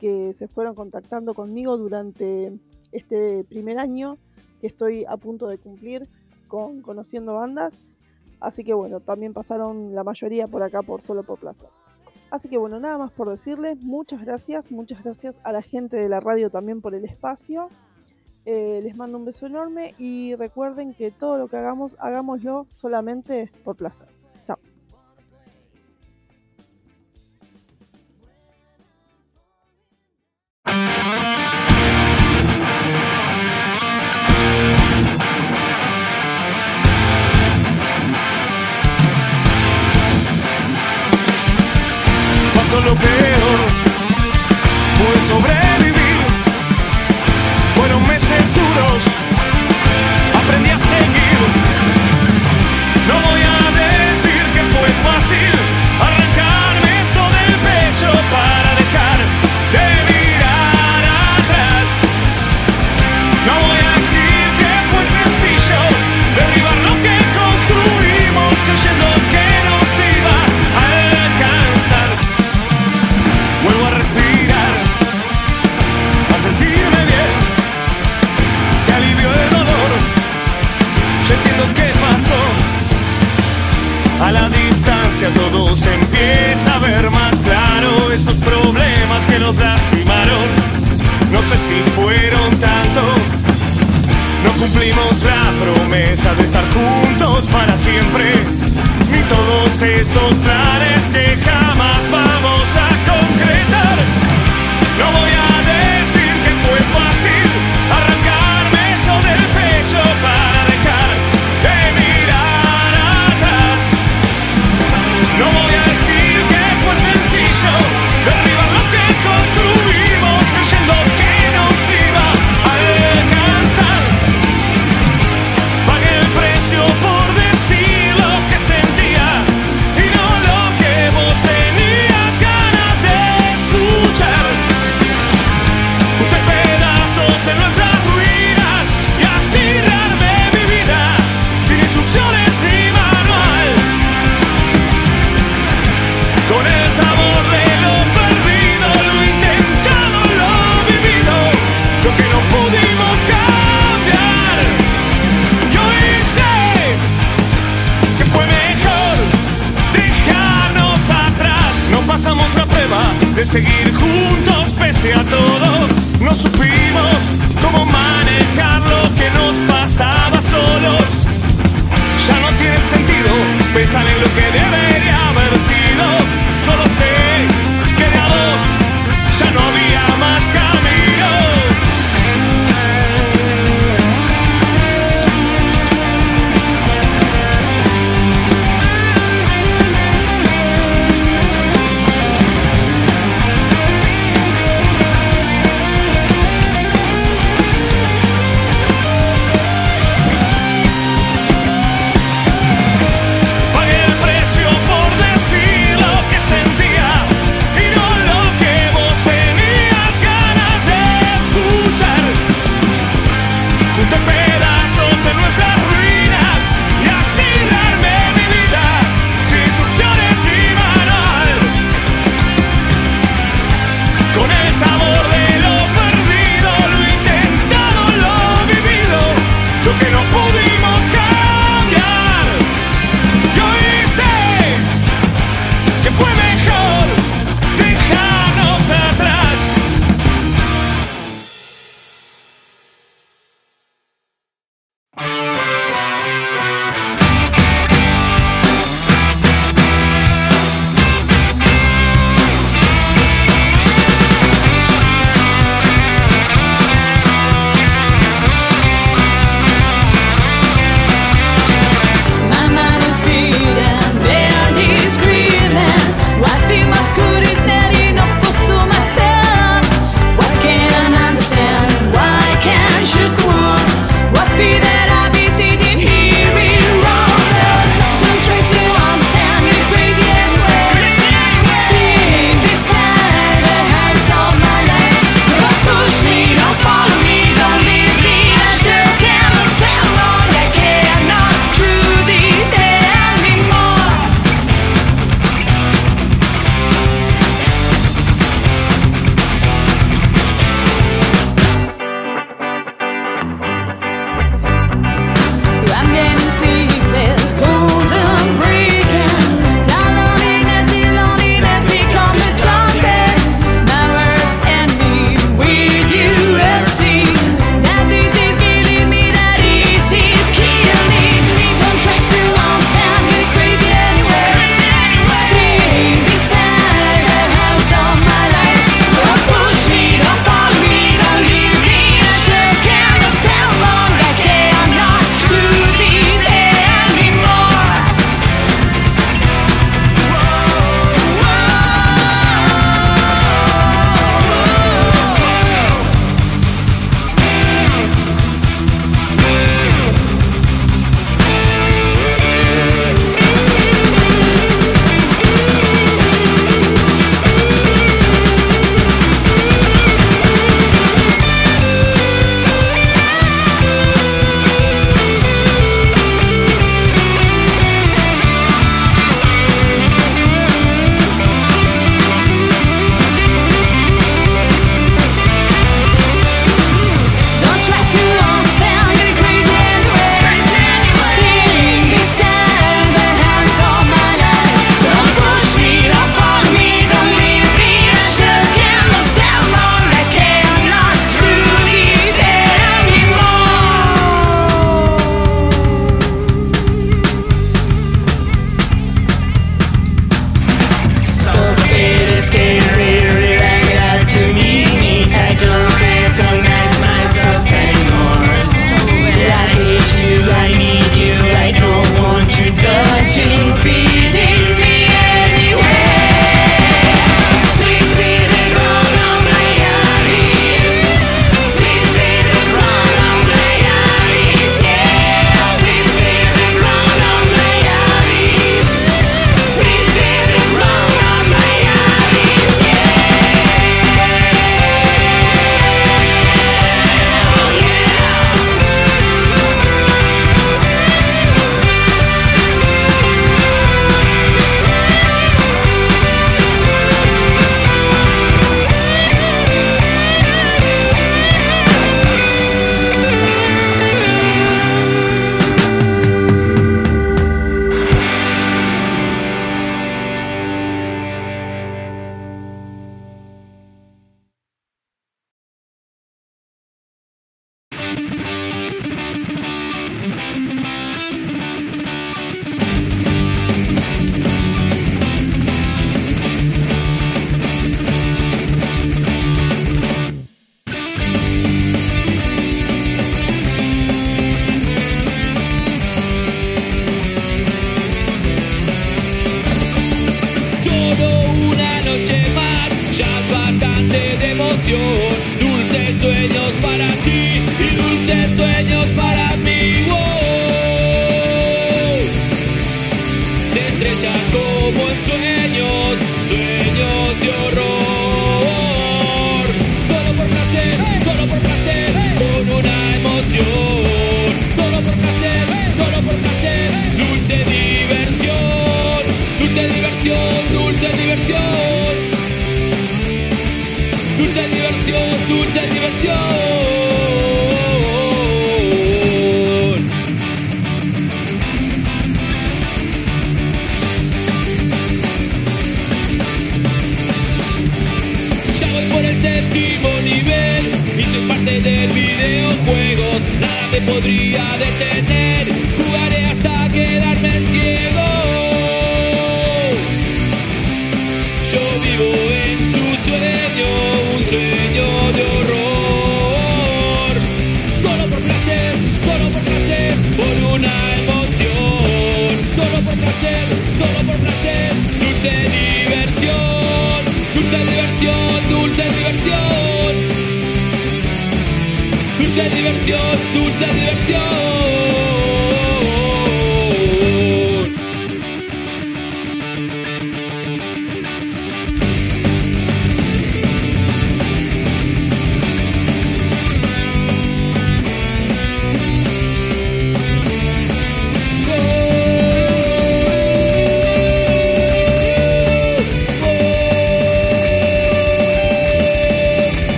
que 0.00 0.32
se 0.32 0.48
fueron 0.48 0.74
contactando 0.74 1.34
conmigo 1.34 1.76
durante 1.76 2.58
este 2.92 3.44
primer 3.44 3.78
año 3.78 4.18
que 4.60 4.66
estoy 4.66 5.04
a 5.04 5.16
punto 5.16 5.46
de 5.48 5.58
cumplir 5.58 6.08
con 6.48 6.80
conociendo 6.80 7.34
bandas. 7.34 7.80
Así 8.40 8.64
que 8.64 8.74
bueno, 8.74 9.00
también 9.00 9.32
pasaron 9.32 9.94
la 9.94 10.04
mayoría 10.04 10.48
por 10.48 10.62
acá 10.62 10.82
por 10.82 11.02
solo 11.02 11.22
por 11.22 11.38
placer. 11.38 11.68
Así 12.30 12.48
que 12.48 12.58
bueno, 12.58 12.80
nada 12.80 12.98
más 12.98 13.12
por 13.12 13.30
decirles, 13.30 13.78
muchas 13.82 14.20
gracias, 14.22 14.70
muchas 14.70 15.02
gracias 15.02 15.36
a 15.44 15.52
la 15.52 15.62
gente 15.62 15.96
de 15.96 16.08
la 16.08 16.20
radio 16.20 16.50
también 16.50 16.80
por 16.80 16.94
el 16.94 17.04
espacio. 17.04 17.68
Eh, 18.46 18.80
les 18.82 18.94
mando 18.94 19.18
un 19.18 19.24
beso 19.24 19.46
enorme 19.46 19.94
y 19.98 20.34
recuerden 20.34 20.92
que 20.94 21.10
todo 21.10 21.38
lo 21.38 21.48
que 21.48 21.56
hagamos, 21.56 21.96
hagámoslo 21.98 22.66
solamente 22.72 23.50
por 23.64 23.76
placer. 23.76 24.13